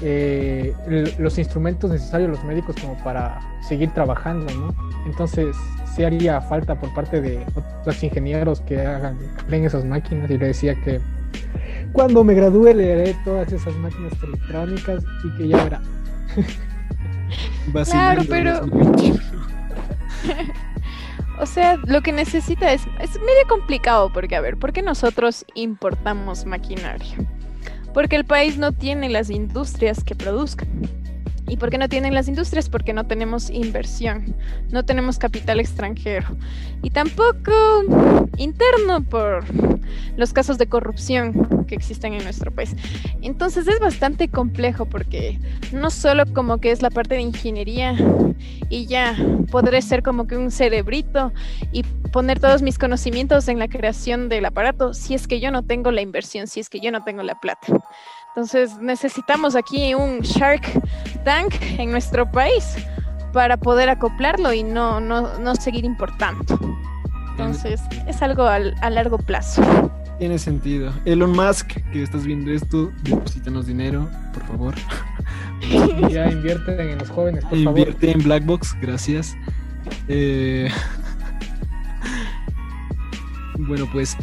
eh, 0.00 0.74
los 1.18 1.38
instrumentos 1.38 1.90
necesarios 1.90 2.30
los 2.30 2.44
médicos 2.44 2.76
como 2.80 2.96
para 3.04 3.40
seguir 3.66 3.90
trabajando, 3.90 4.52
¿no? 4.54 4.74
Entonces, 5.06 5.56
sí 5.94 6.04
haría 6.04 6.40
falta 6.40 6.74
por 6.74 6.92
parte 6.94 7.20
de 7.20 7.44
los 7.86 8.02
ingenieros 8.02 8.60
que 8.62 8.80
hagan, 8.80 9.18
creen 9.46 9.64
esas 9.64 9.84
máquinas 9.84 10.30
y 10.30 10.38
le 10.38 10.46
decía 10.46 10.74
que 10.82 11.00
cuando 11.92 12.24
me 12.24 12.34
gradúe 12.34 12.74
leeré 12.74 13.16
todas 13.24 13.52
esas 13.52 13.74
máquinas 13.76 14.12
electrónicas 14.22 15.04
y 15.24 15.38
que 15.38 15.48
ya 15.48 15.64
verá. 15.64 15.80
claro, 17.84 18.22
pero... 18.28 18.60
o 21.40 21.46
sea, 21.46 21.76
lo 21.86 22.02
que 22.02 22.12
necesita 22.12 22.72
es, 22.72 22.82
es 23.00 23.12
medio 23.20 23.46
complicado 23.48 24.12
porque, 24.12 24.34
a 24.36 24.40
ver, 24.40 24.56
¿por 24.56 24.72
qué 24.72 24.82
nosotros 24.82 25.44
importamos 25.54 26.46
maquinaria? 26.46 27.16
Porque 27.92 28.16
el 28.16 28.24
país 28.24 28.58
no 28.58 28.72
tiene 28.72 29.08
las 29.08 29.30
industrias 29.30 30.02
que 30.02 30.16
produzcan. 30.16 30.68
¿Y 31.54 31.56
por 31.56 31.70
qué 31.70 31.78
no 31.78 31.88
tienen 31.88 32.14
las 32.14 32.26
industrias? 32.26 32.68
Porque 32.68 32.92
no 32.92 33.06
tenemos 33.06 33.48
inversión, 33.48 34.34
no 34.72 34.84
tenemos 34.84 35.20
capital 35.20 35.60
extranjero 35.60 36.26
y 36.82 36.90
tampoco 36.90 37.52
interno 38.38 39.00
por 39.04 39.44
los 40.16 40.32
casos 40.32 40.58
de 40.58 40.66
corrupción 40.66 41.64
que 41.68 41.76
existen 41.76 42.12
en 42.14 42.24
nuestro 42.24 42.50
país. 42.50 42.74
Entonces 43.22 43.68
es 43.68 43.78
bastante 43.78 44.26
complejo 44.26 44.86
porque 44.86 45.38
no 45.70 45.90
solo 45.90 46.24
como 46.26 46.58
que 46.58 46.72
es 46.72 46.82
la 46.82 46.90
parte 46.90 47.14
de 47.14 47.20
ingeniería 47.20 47.94
y 48.68 48.86
ya 48.86 49.16
podré 49.52 49.80
ser 49.80 50.02
como 50.02 50.26
que 50.26 50.36
un 50.36 50.50
cerebrito 50.50 51.32
y 51.70 51.84
poner 52.10 52.40
todos 52.40 52.62
mis 52.62 52.78
conocimientos 52.80 53.46
en 53.46 53.60
la 53.60 53.68
creación 53.68 54.28
del 54.28 54.44
aparato 54.46 54.92
si 54.92 55.14
es 55.14 55.28
que 55.28 55.38
yo 55.38 55.52
no 55.52 55.62
tengo 55.62 55.92
la 55.92 56.00
inversión, 56.00 56.48
si 56.48 56.58
es 56.58 56.68
que 56.68 56.80
yo 56.80 56.90
no 56.90 57.04
tengo 57.04 57.22
la 57.22 57.38
plata. 57.38 57.68
Entonces 58.34 58.78
necesitamos 58.80 59.54
aquí 59.54 59.94
un 59.94 60.18
Shark 60.18 60.64
Tank 61.24 61.54
en 61.78 61.92
nuestro 61.92 62.28
país 62.28 62.64
para 63.32 63.56
poder 63.56 63.88
acoplarlo 63.88 64.52
y 64.52 64.64
no, 64.64 65.00
no, 65.00 65.54
seguir 65.54 65.84
importando. 65.84 66.58
Entonces 67.30 67.80
es 68.08 68.22
algo 68.22 68.42
a, 68.42 68.58
largo 68.58 69.18
plazo. 69.18 69.62
Tiene 70.18 70.38
sentido. 70.38 70.92
Elon 71.04 71.30
Musk, 71.30 71.74
que 71.92 72.02
estás 72.02 72.24
viendo 72.24 72.50
esto, 72.50 72.90
deposítanos 73.04 73.66
dinero, 73.66 74.08
por 74.32 74.42
favor. 74.46 74.74
Ya 76.10 76.30
invierten 76.30 76.78
en 76.78 76.98
los 76.98 77.08
jóvenes, 77.08 77.42
por 77.44 77.56
Invierte 77.56 78.10
en 78.10 78.22
Blackbox, 78.22 78.76
gracias. 78.82 79.34
Eh, 80.08 80.68
bueno, 83.60 83.88
pues, 83.90 84.14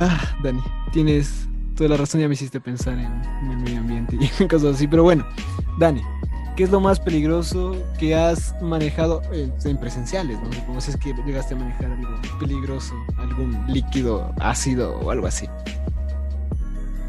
ah, 0.00 0.18
Dani, 0.42 0.60
tienes 0.90 1.48
toda 1.82 1.96
la 1.96 2.00
razón 2.00 2.20
ya 2.20 2.28
me 2.28 2.34
hiciste 2.34 2.60
pensar 2.60 2.94
en, 2.94 3.50
el 3.50 3.58
medio 3.58 3.80
ambiente 3.80 4.16
y 4.16 4.28
cosas 4.48 4.76
así. 4.76 4.86
Pero 4.86 5.02
bueno, 5.02 5.26
Dani, 5.80 6.00
¿qué 6.54 6.62
es 6.62 6.70
lo 6.70 6.78
más 6.78 7.00
peligroso 7.00 7.76
que 7.98 8.14
has 8.14 8.54
manejado 8.62 9.20
eh, 9.32 9.50
en 9.64 9.76
presenciales? 9.78 10.38
¿no? 10.40 10.64
Como 10.64 10.78
es 10.78 10.96
que 10.96 11.12
llegaste 11.26 11.54
a 11.54 11.56
manejar 11.56 11.90
algo 11.90 12.20
peligroso, 12.38 12.94
algún 13.18 13.66
líquido 13.66 14.32
ácido 14.38 14.96
o 15.00 15.10
algo 15.10 15.26
así. 15.26 15.48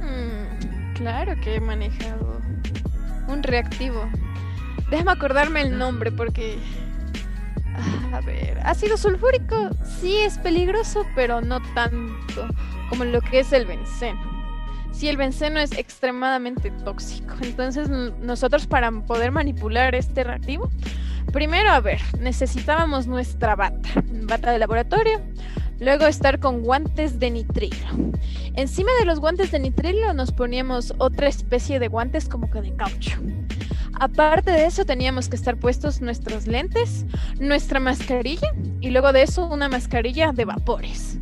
Mm, 0.01 0.95
claro 0.95 1.39
que 1.43 1.57
he 1.57 1.61
manejado 1.61 2.41
un 3.27 3.43
reactivo. 3.43 4.09
Déjame 4.89 5.11
acordarme 5.11 5.61
el 5.61 5.77
nombre 5.77 6.11
porque... 6.11 6.57
Ah, 7.75 8.17
a 8.17 8.21
ver, 8.21 8.59
ácido 8.63 8.97
sulfúrico 8.97 9.69
sí 10.01 10.17
es 10.17 10.39
peligroso, 10.39 11.05
pero 11.13 11.41
no 11.41 11.59
tanto 11.75 12.47
como 12.89 13.03
lo 13.03 13.21
que 13.21 13.41
es 13.41 13.53
el 13.53 13.67
benceno 13.67 14.32
si 14.93 15.09
el 15.09 15.17
benceno 15.17 15.59
es 15.59 15.73
extremadamente 15.73 16.71
tóxico. 16.71 17.33
Entonces 17.41 17.89
nosotros 17.89 18.67
para 18.67 18.91
poder 18.91 19.31
manipular 19.31 19.95
este 19.95 20.23
reactivo, 20.23 20.69
primero, 21.33 21.71
a 21.71 21.81
ver, 21.81 21.99
necesitábamos 22.19 23.07
nuestra 23.07 23.55
bata, 23.55 23.89
bata 24.05 24.51
de 24.51 24.59
laboratorio, 24.59 25.19
luego 25.79 26.05
estar 26.05 26.39
con 26.39 26.61
guantes 26.61 27.19
de 27.19 27.31
nitrilo. 27.31 27.87
Encima 28.55 28.91
de 28.99 29.05
los 29.05 29.19
guantes 29.19 29.51
de 29.51 29.59
nitrilo 29.59 30.13
nos 30.13 30.31
poníamos 30.31 30.93
otra 30.99 31.27
especie 31.27 31.79
de 31.79 31.87
guantes 31.87 32.29
como 32.29 32.49
que 32.49 32.61
de 32.61 32.75
caucho. 32.75 33.19
Aparte 33.99 34.51
de 34.51 34.65
eso 34.65 34.85
teníamos 34.85 35.29
que 35.29 35.35
estar 35.35 35.57
puestos 35.57 36.01
nuestros 36.01 36.47
lentes, 36.47 37.05
nuestra 37.39 37.79
mascarilla 37.79 38.47
y 38.79 38.89
luego 38.89 39.11
de 39.11 39.23
eso 39.23 39.45
una 39.47 39.69
mascarilla 39.69 40.31
de 40.31 40.45
vapores. 40.45 41.17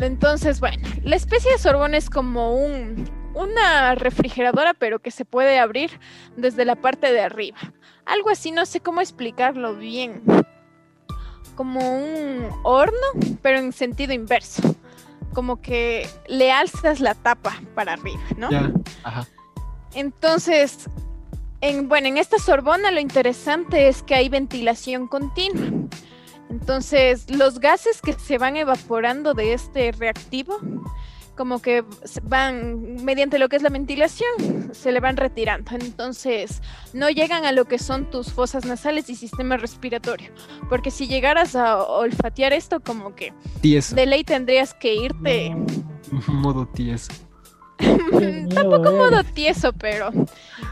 Entonces, 0.00 0.60
bueno, 0.60 0.82
la 1.02 1.16
especie 1.16 1.52
de 1.52 1.58
sorbón 1.58 1.94
es 1.94 2.10
como 2.10 2.54
un, 2.54 3.08
una 3.34 3.94
refrigeradora, 3.94 4.74
pero 4.74 5.00
que 5.00 5.10
se 5.10 5.24
puede 5.24 5.58
abrir 5.58 5.90
desde 6.36 6.64
la 6.64 6.76
parte 6.76 7.12
de 7.12 7.20
arriba. 7.20 7.58
Algo 8.04 8.30
así, 8.30 8.50
no 8.50 8.66
sé 8.66 8.80
cómo 8.80 9.00
explicarlo 9.00 9.76
bien. 9.76 10.22
Como 11.54 11.96
un 11.96 12.48
horno, 12.62 13.06
pero 13.42 13.58
en 13.58 13.72
sentido 13.72 14.12
inverso. 14.12 14.74
Como 15.32 15.60
que 15.60 16.08
le 16.28 16.52
alzas 16.52 17.00
la 17.00 17.14
tapa 17.14 17.60
para 17.74 17.94
arriba, 17.94 18.22
¿no? 18.36 18.50
Ya, 18.50 18.70
ajá. 19.02 19.26
Entonces, 19.94 20.88
en, 21.60 21.88
bueno, 21.88 22.08
en 22.08 22.18
esta 22.18 22.38
sorbona 22.38 22.90
lo 22.90 23.00
interesante 23.00 23.88
es 23.88 24.02
que 24.02 24.14
hay 24.14 24.28
ventilación 24.28 25.08
continua. 25.08 25.88
Entonces, 26.54 27.28
los 27.30 27.58
gases 27.58 28.00
que 28.00 28.12
se 28.12 28.38
van 28.38 28.56
evaporando 28.56 29.34
de 29.34 29.54
este 29.54 29.90
reactivo, 29.90 30.60
como 31.36 31.60
que 31.60 31.84
van, 32.22 33.04
mediante 33.04 33.40
lo 33.40 33.48
que 33.48 33.56
es 33.56 33.62
la 33.62 33.70
ventilación, 33.70 34.70
se 34.72 34.92
le 34.92 35.00
van 35.00 35.16
retirando. 35.16 35.72
Entonces, 35.74 36.62
no 36.92 37.10
llegan 37.10 37.44
a 37.44 37.50
lo 37.50 37.64
que 37.64 37.80
son 37.80 38.08
tus 38.08 38.32
fosas 38.32 38.64
nasales 38.66 39.10
y 39.10 39.16
sistema 39.16 39.56
respiratorio. 39.56 40.30
Porque 40.68 40.92
si 40.92 41.08
llegaras 41.08 41.56
a 41.56 41.82
olfatear 41.82 42.52
esto, 42.52 42.78
como 42.78 43.16
que 43.16 43.32
de 43.62 44.06
ley 44.06 44.22
tendrías 44.22 44.74
que 44.74 44.94
irte. 44.94 45.56
Modo 46.28 46.68
tieso. 46.68 47.12
Tampoco 48.54 48.92
modo 48.92 49.24
tieso, 49.24 49.72
pero, 49.72 50.10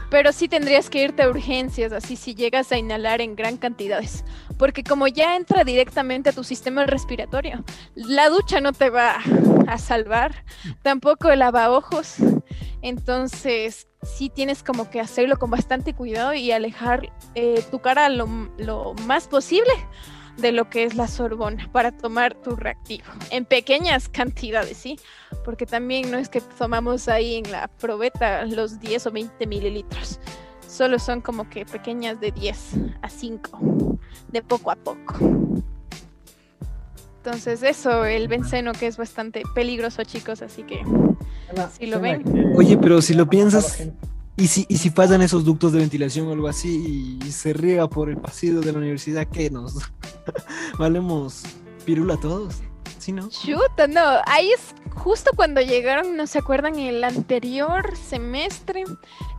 pero 0.09 0.31
sí 0.31 0.47
tendrías 0.47 0.89
que 0.89 1.03
irte 1.03 1.23
a 1.23 1.29
urgencias, 1.29 1.91
así 1.91 2.15
si 2.15 2.35
llegas 2.35 2.71
a 2.71 2.77
inhalar 2.77 3.21
en 3.21 3.35
gran 3.35 3.57
cantidades. 3.57 4.23
Porque 4.57 4.83
como 4.83 5.07
ya 5.07 5.35
entra 5.35 5.63
directamente 5.63 6.29
a 6.29 6.33
tu 6.33 6.43
sistema 6.43 6.85
respiratorio, 6.85 7.63
la 7.95 8.29
ducha 8.29 8.61
no 8.61 8.73
te 8.73 8.89
va 8.89 9.17
a 9.67 9.77
salvar, 9.77 10.45
tampoco 10.81 11.29
el 11.29 11.41
ojos 11.41 12.15
Entonces, 12.81 13.87
sí 14.01 14.29
tienes 14.29 14.63
como 14.63 14.89
que 14.89 14.99
hacerlo 14.99 15.37
con 15.37 15.49
bastante 15.49 15.93
cuidado 15.93 16.33
y 16.33 16.51
alejar 16.51 17.11
eh, 17.35 17.63
tu 17.71 17.79
cara 17.79 18.09
lo, 18.09 18.27
lo 18.57 18.93
más 19.05 19.27
posible 19.27 19.73
de 20.37 20.51
lo 20.51 20.69
que 20.69 20.83
es 20.83 20.95
la 20.95 21.07
Sorbona 21.07 21.69
para 21.71 21.91
tomar 21.91 22.33
tu 22.33 22.55
reactivo. 22.55 23.05
En 23.29 23.45
pequeñas 23.45 24.09
cantidades, 24.09 24.77
¿sí? 24.77 24.99
Porque 25.45 25.65
también 25.65 26.11
no 26.11 26.17
es 26.17 26.29
que 26.29 26.41
tomamos 26.41 27.07
ahí 27.07 27.35
en 27.35 27.51
la 27.51 27.67
probeta 27.67 28.45
los 28.45 28.79
10 28.79 29.07
o 29.07 29.11
20 29.11 29.47
mililitros. 29.47 30.19
Solo 30.67 30.97
son 30.97 31.21
como 31.21 31.49
que 31.49 31.65
pequeñas 31.65 32.19
de 32.19 32.31
10 32.31 32.57
a 33.01 33.09
5, 33.09 33.99
de 34.29 34.41
poco 34.41 34.71
a 34.71 34.75
poco. 34.75 35.15
Entonces 37.17 37.63
eso, 37.63 38.03
el 38.03 38.27
benceno 38.27 38.73
que 38.73 38.87
es 38.87 38.97
bastante 38.97 39.43
peligroso, 39.55 40.03
chicos, 40.03 40.41
así 40.41 40.63
que 40.63 40.81
Si 41.77 41.85
lo 41.85 42.01
ven. 42.01 42.53
Oye, 42.57 42.77
pero 42.77 43.01
si 43.01 43.13
lo 43.13 43.29
piensas. 43.29 43.87
¿Y 44.37 44.47
si, 44.47 44.65
y 44.69 44.77
si 44.77 44.89
fallan 44.89 45.21
esos 45.21 45.43
ductos 45.43 45.71
de 45.73 45.79
ventilación 45.79 46.27
o 46.27 46.31
algo 46.31 46.47
así 46.47 47.19
y 47.23 47.31
se 47.31 47.53
riega 47.53 47.87
por 47.89 48.09
el 48.09 48.17
pasillo 48.17 48.61
de 48.61 48.71
la 48.71 48.79
universidad, 48.79 49.27
¿qué 49.27 49.49
nos? 49.49 49.75
¿Valemos 50.77 51.43
pirula 51.85 52.17
todos? 52.17 52.61
¿Sí, 52.99 53.11
no? 53.11 53.27
Chuta, 53.27 53.87
no, 53.87 54.01
ahí 54.25 54.51
es 54.51 54.73
justo 54.95 55.31
cuando 55.35 55.59
llegaron, 55.59 56.15
¿no 56.15 56.25
se 56.25 56.39
acuerdan? 56.39 56.79
El 56.79 57.03
anterior 57.03 57.97
semestre 57.97 58.85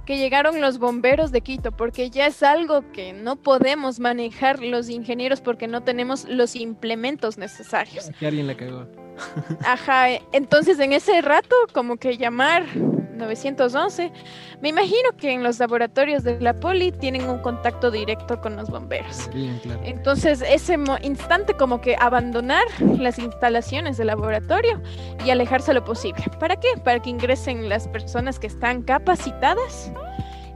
que 0.05 0.19
llegaron 0.19 0.61
los 0.61 0.79
bomberos 0.79 1.33
de 1.33 1.41
Quito, 1.41 1.73
porque 1.73 2.11
ya 2.11 2.27
es 2.27 2.43
algo 2.43 2.85
que 2.93 3.15
no 3.15 3.37
podemos 3.37 4.01
manejar 4.01 4.61
los 4.61 4.91
ingenieros 4.91 5.41
porque 5.41 5.67
no 5.67 5.83
tenemos 5.83 6.27
los 6.27 6.57
implementos 6.57 7.39
necesarios. 7.39 8.11
Que 8.19 8.27
alguien 8.27 8.47
la 8.47 8.57
cagó. 8.57 8.87
Ajá, 9.65 10.09
entonces 10.33 10.79
en 10.79 10.93
ese 10.93 11.23
rato 11.23 11.57
como 11.73 11.97
que 11.97 12.19
llamar 12.19 12.67
911, 13.14 14.12
me 14.61 14.68
imagino 14.68 15.11
que 15.16 15.33
en 15.33 15.42
los 15.42 15.59
laboratorios 15.59 16.22
de 16.24 16.40
la 16.40 16.55
poli 16.55 16.92
tienen 16.92 17.29
un 17.29 17.38
contacto 17.38 17.90
directo 17.90 18.40
con 18.40 18.57
los 18.57 18.68
bomberos. 18.70 19.31
Bien, 19.33 19.59
claro. 19.62 19.81
Entonces, 19.85 20.42
ese 20.46 20.79
instante 21.03 21.55
como 21.55 21.81
que 21.81 21.96
abandonar 21.98 22.64
las 22.98 23.18
instalaciones 23.18 23.96
del 23.96 24.09
laboratorio 24.09 24.81
y 25.24 25.31
alejarse 25.31 25.74
lo 25.74 25.85
posible. 25.85 26.24
¿Para 26.38 26.57
qué? 26.57 26.68
Para 26.83 27.00
que 27.00 27.11
ingresen 27.11 27.68
las 27.68 27.88
personas 27.88 28.38
que 28.38 28.46
están 28.46 28.83
capacitadas 28.83 29.90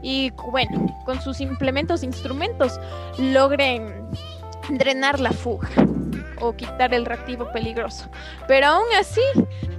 y, 0.02 0.30
bueno, 0.50 0.94
con 1.04 1.20
sus 1.20 1.40
implementos, 1.40 2.02
instrumentos, 2.02 2.78
logren 3.18 3.92
drenar 4.70 5.18
la 5.20 5.32
fuga 5.32 5.68
o 6.40 6.54
quitar 6.54 6.92
el 6.94 7.04
reactivo 7.04 7.50
peligroso. 7.52 8.08
Pero 8.46 8.66
aún 8.66 8.86
así, 8.98 9.20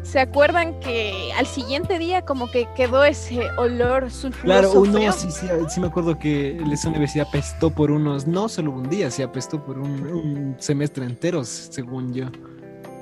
¿se 0.01 0.19
acuerdan 0.19 0.79
que 0.79 1.31
al 1.37 1.45
siguiente 1.45 1.97
día 1.99 2.23
como 2.23 2.49
que 2.51 2.67
quedó 2.75 3.03
ese 3.03 3.41
olor 3.57 4.11
sulfuroso 4.11 4.43
Claro, 4.45 4.71
uno 4.81 4.99
feo? 4.99 5.11
sí, 5.11 5.31
sí, 5.31 5.47
sí 5.69 5.79
me 5.79 5.87
acuerdo 5.87 6.17
que 6.17 6.61
esa 6.71 6.89
universidad 6.89 7.27
apestó 7.27 7.69
por 7.69 7.91
unos, 7.91 8.27
no 8.27 8.49
solo 8.49 8.71
un 8.71 8.89
día, 8.89 9.09
se 9.11 9.23
apestó 9.23 9.63
por 9.63 9.77
un, 9.79 10.07
un 10.07 10.55
semestre 10.59 11.05
entero, 11.05 11.43
según 11.43 12.13
yo. 12.13 12.25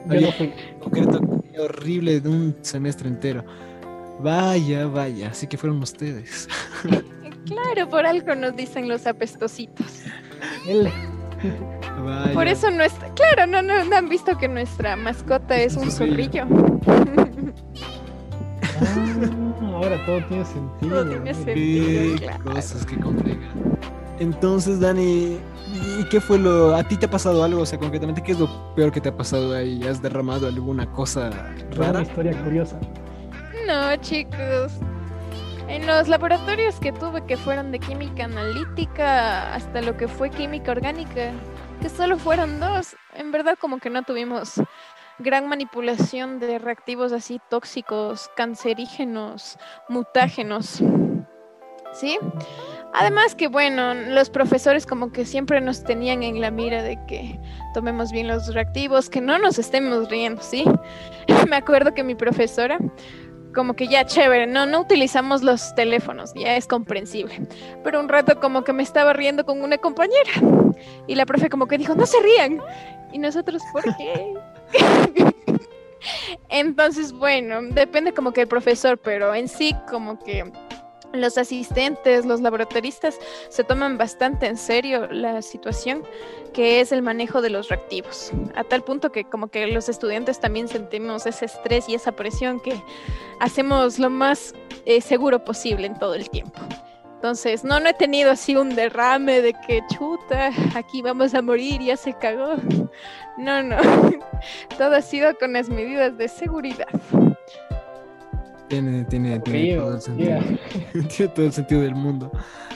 Yo 0.10 0.22
no 0.22 0.30
concreto, 0.80 1.20
horrible 1.60 2.22
de 2.22 2.30
un 2.30 2.56
semestre 2.62 3.10
entero. 3.10 3.44
Vaya, 4.20 4.88
vaya, 4.88 5.30
así 5.30 5.48
que 5.48 5.58
fueron 5.58 5.82
ustedes. 5.82 6.48
Claro, 7.48 7.88
por 7.90 8.06
algo 8.06 8.36
nos 8.36 8.58
dicen 8.58 8.90
los 8.90 9.08
apestositos. 9.08 10.02
Vaya. 11.98 12.34
Por 12.34 12.48
eso 12.48 12.70
nuestra, 12.72 13.10
claro, 13.14 13.48
no, 13.48 13.62
no, 13.62 13.84
no 13.86 13.96
han 13.96 14.10
visto 14.10 14.38
que 14.38 14.48
nuestra 14.48 14.96
mascota 14.96 15.58
es 15.58 15.76
Es 15.76 15.84
un 15.84 15.92
zorrillo. 15.92 16.46
Ah, 18.80 19.76
ahora 19.76 20.06
todo 20.06 20.22
tiene 20.28 20.46
sentido. 20.46 21.04
Todo 21.04 21.10
tiene 21.10 21.34
sentido. 21.34 22.16
Qué 22.16 22.16
claro. 22.26 22.44
cosas 22.44 22.86
que 22.86 23.00
complicado. 23.00 23.54
Entonces, 24.20 24.80
Dani, 24.80 25.38
¿y 26.00 26.04
qué 26.10 26.20
fue 26.20 26.40
lo... 26.40 26.76
¿A 26.76 26.84
ti 26.84 26.98
te 26.98 27.06
ha 27.06 27.10
pasado 27.10 27.44
algo? 27.44 27.62
O 27.62 27.66
sea, 27.66 27.78
concretamente, 27.78 28.22
¿qué 28.24 28.32
es 28.32 28.40
lo 28.40 28.74
peor 28.76 28.92
que 28.92 29.00
te 29.00 29.10
ha 29.10 29.16
pasado 29.16 29.54
ahí? 29.56 29.84
¿Has 29.88 30.02
derramado 30.02 30.48
alguna 30.48 30.92
cosa 30.92 31.30
Una 31.76 31.86
rara? 31.86 32.02
historia 32.02 32.34
curiosa. 32.44 32.80
No, 33.68 33.96
chicos. 33.98 34.74
En 35.68 35.86
los 35.86 36.08
laboratorios 36.08 36.80
que 36.80 36.92
tuve 36.94 37.26
que 37.26 37.38
fueron 37.38 37.72
de 37.72 37.80
química 37.80 38.26
analítica 38.26 39.54
hasta 39.54 39.82
lo 39.82 39.98
que 39.98 40.08
fue 40.08 40.30
química 40.30 40.72
orgánica, 40.72 41.32
que 41.82 41.90
solo 41.90 42.18
fueron 42.18 42.60
dos, 42.60 42.96
en 43.14 43.32
verdad 43.32 43.58
como 43.60 43.80
que 43.80 43.90
no 43.90 44.04
tuvimos 44.04 44.62
gran 45.20 45.48
manipulación 45.48 46.40
de 46.40 46.60
reactivos 46.60 47.12
así 47.12 47.40
tóxicos, 47.50 48.30
cancerígenos, 48.36 49.58
mutágenos. 49.90 50.82
¿Sí? 51.94 52.20
Además 52.94 53.34
que 53.34 53.48
bueno, 53.48 53.94
los 53.94 54.30
profesores 54.30 54.86
como 54.86 55.12
que 55.12 55.26
siempre 55.26 55.62
nos 55.62 55.84
tenían 55.84 56.22
en 56.22 56.42
la 56.42 56.52
mira 56.52 56.84
de 56.84 57.00
que 57.08 57.40
tomemos 57.74 58.12
bien 58.12 58.28
los 58.28 58.54
reactivos, 58.54 59.10
que 59.10 59.22
no 59.22 59.40
nos 59.40 59.58
estemos 59.58 60.10
riendo, 60.10 60.42
¿sí? 60.42 60.66
Me 61.50 61.56
acuerdo 61.56 61.94
que 61.94 62.04
mi 62.04 62.16
profesora 62.16 62.78
como 63.56 63.76
que 63.76 63.88
ya 63.88 64.06
chévere, 64.06 64.46
no, 64.46 64.68
no 64.68 64.82
utilizamos 64.82 65.42
los 65.42 65.74
teléfonos, 65.74 66.32
ya 66.36 66.56
es 66.58 66.68
comprensible. 66.68 67.48
Pero 67.84 68.00
un 68.00 68.10
rato 68.10 68.40
como 68.40 68.64
que 68.64 68.74
me 68.74 68.84
estaba 68.84 69.14
riendo 69.14 69.46
con 69.46 69.64
una 69.64 69.80
compañera 69.80 70.32
y 71.08 71.16
la 71.16 71.26
profe 71.26 71.50
como 71.50 71.68
que 71.68 71.78
dijo, 71.78 71.96
no 71.96 72.06
se 72.06 72.20
rían. 72.22 72.62
Y 73.12 73.20
nosotros, 73.20 73.62
¿por 73.72 73.84
qué? 73.98 74.34
Entonces, 76.50 77.12
bueno, 77.12 77.62
depende 77.62 78.14
como 78.14 78.32
que 78.32 78.42
el 78.42 78.48
profesor, 78.48 78.98
pero 78.98 79.34
en 79.34 79.48
sí 79.48 79.76
como 79.90 80.20
que 80.20 80.52
los 81.14 81.38
asistentes, 81.38 82.26
los 82.26 82.42
laboratoristas 82.42 83.20
se 83.50 83.64
toman 83.64 83.98
bastante 83.98 84.46
en 84.48 84.58
serio 84.58 85.08
la 85.12 85.42
situación 85.42 86.04
que 86.54 86.82
es 86.82 86.92
el 86.92 87.02
manejo 87.02 87.42
de 87.42 87.50
los 87.50 87.70
reactivos, 87.70 88.32
a 88.56 88.64
tal 88.64 88.84
punto 88.84 89.12
que 89.12 89.24
como 89.24 89.48
que 89.48 89.68
los 89.68 89.90
estudiantes 89.90 90.40
también 90.40 90.68
sentimos 90.68 91.26
ese 91.26 91.46
estrés 91.46 91.88
y 91.88 91.96
esa 91.96 92.14
presión 92.14 92.60
que 92.60 92.82
hacemos 93.40 94.00
lo 94.00 94.10
más 94.10 94.54
eh, 94.86 95.02
seguro 95.02 95.44
posible 95.44 95.88
en 95.88 95.98
todo 95.98 96.16
el 96.16 96.30
tiempo. 96.30 96.60
Entonces, 97.18 97.64
no, 97.64 97.80
no 97.80 97.90
he 97.90 97.94
tenido 97.96 98.30
así 98.32 98.56
un 98.56 98.76
derrame 98.76 99.42
de 99.42 99.54
que 99.66 99.82
chuta, 99.92 100.52
aquí 100.76 101.02
vamos 101.02 101.34
a 101.34 101.42
morir, 101.42 101.82
ya 101.82 101.98
se 101.98 102.14
cagó. 102.14 102.56
No, 103.38 103.62
no. 103.62 103.78
Todo 104.80 104.96
ha 104.96 105.02
sido 105.04 105.36
con 105.38 105.54
las 105.54 105.70
medidas 105.70 106.18
de 106.18 106.28
seguridad. 106.28 106.88
Tiene, 108.68 109.06
tiene, 109.06 109.40
tiene 109.42 109.76
todo 109.78 109.94
el 109.96 110.02
sentido. 110.02 110.30
yeah. 110.40 111.04
tiene 111.08 111.32
todo 111.34 111.46
el 111.46 111.54
sentido 111.54 111.82
del 111.82 111.94
mundo. 111.94 112.32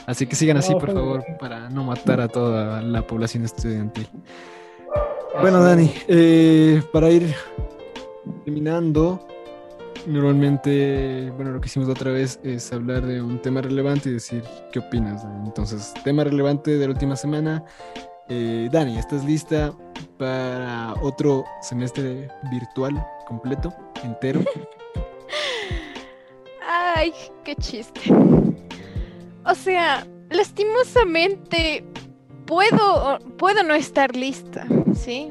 Así 0.06 0.24
que 0.24 0.36
sigan 0.36 0.56
así, 0.58 0.72
por 0.74 0.84
fue- 0.86 0.94
favor, 0.94 1.24
para 1.40 1.68
no 1.68 1.82
matar 1.82 2.20
a 2.20 2.28
toda 2.28 2.80
la 2.80 3.02
población 3.04 3.44
estudiantil. 3.44 4.08
Bueno, 5.40 5.62
Dani, 5.64 5.92
eh, 6.06 6.80
para 6.92 7.10
ir 7.10 7.34
terminando, 8.44 9.26
normalmente, 10.06 11.30
bueno, 11.36 11.52
lo 11.52 11.60
que 11.60 11.66
hicimos 11.66 11.88
la 11.88 11.94
otra 11.94 12.12
vez 12.12 12.40
es 12.42 12.72
hablar 12.72 13.06
de 13.06 13.22
un 13.22 13.40
tema 13.40 13.60
relevante 13.60 14.08
y 14.08 14.12
decir 14.12 14.42
qué 14.72 14.78
opinas. 14.78 15.24
Entonces, 15.44 15.92
tema 16.04 16.24
relevante 16.24 16.72
de 16.72 16.86
la 16.86 16.92
última 16.92 17.16
semana. 17.16 17.64
Eh, 18.28 18.68
Dani, 18.72 18.98
¿estás 18.98 19.24
lista 19.24 19.72
para 20.18 20.94
otro 21.02 21.44
semestre 21.60 22.28
virtual 22.50 23.04
completo, 23.26 23.72
entero? 24.02 24.40
Ay, 26.94 27.12
qué 27.44 27.54
chiste. 27.56 28.00
O 29.44 29.54
sea, 29.54 30.06
lastimosamente 30.30 31.84
puedo, 32.46 33.18
puedo 33.36 33.62
no 33.62 33.74
estar 33.74 34.14
lista, 34.14 34.66
¿sí? 34.94 35.28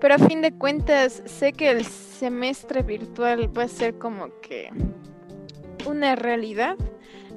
Pero 0.00 0.14
a 0.14 0.18
fin 0.18 0.42
de 0.42 0.52
cuentas 0.52 1.22
sé 1.24 1.52
que 1.52 1.70
el 1.70 1.84
semestre 1.84 2.82
virtual 2.82 3.56
va 3.56 3.64
a 3.64 3.68
ser 3.68 3.98
como 3.98 4.28
que 4.40 4.70
una 5.86 6.16
realidad. 6.16 6.76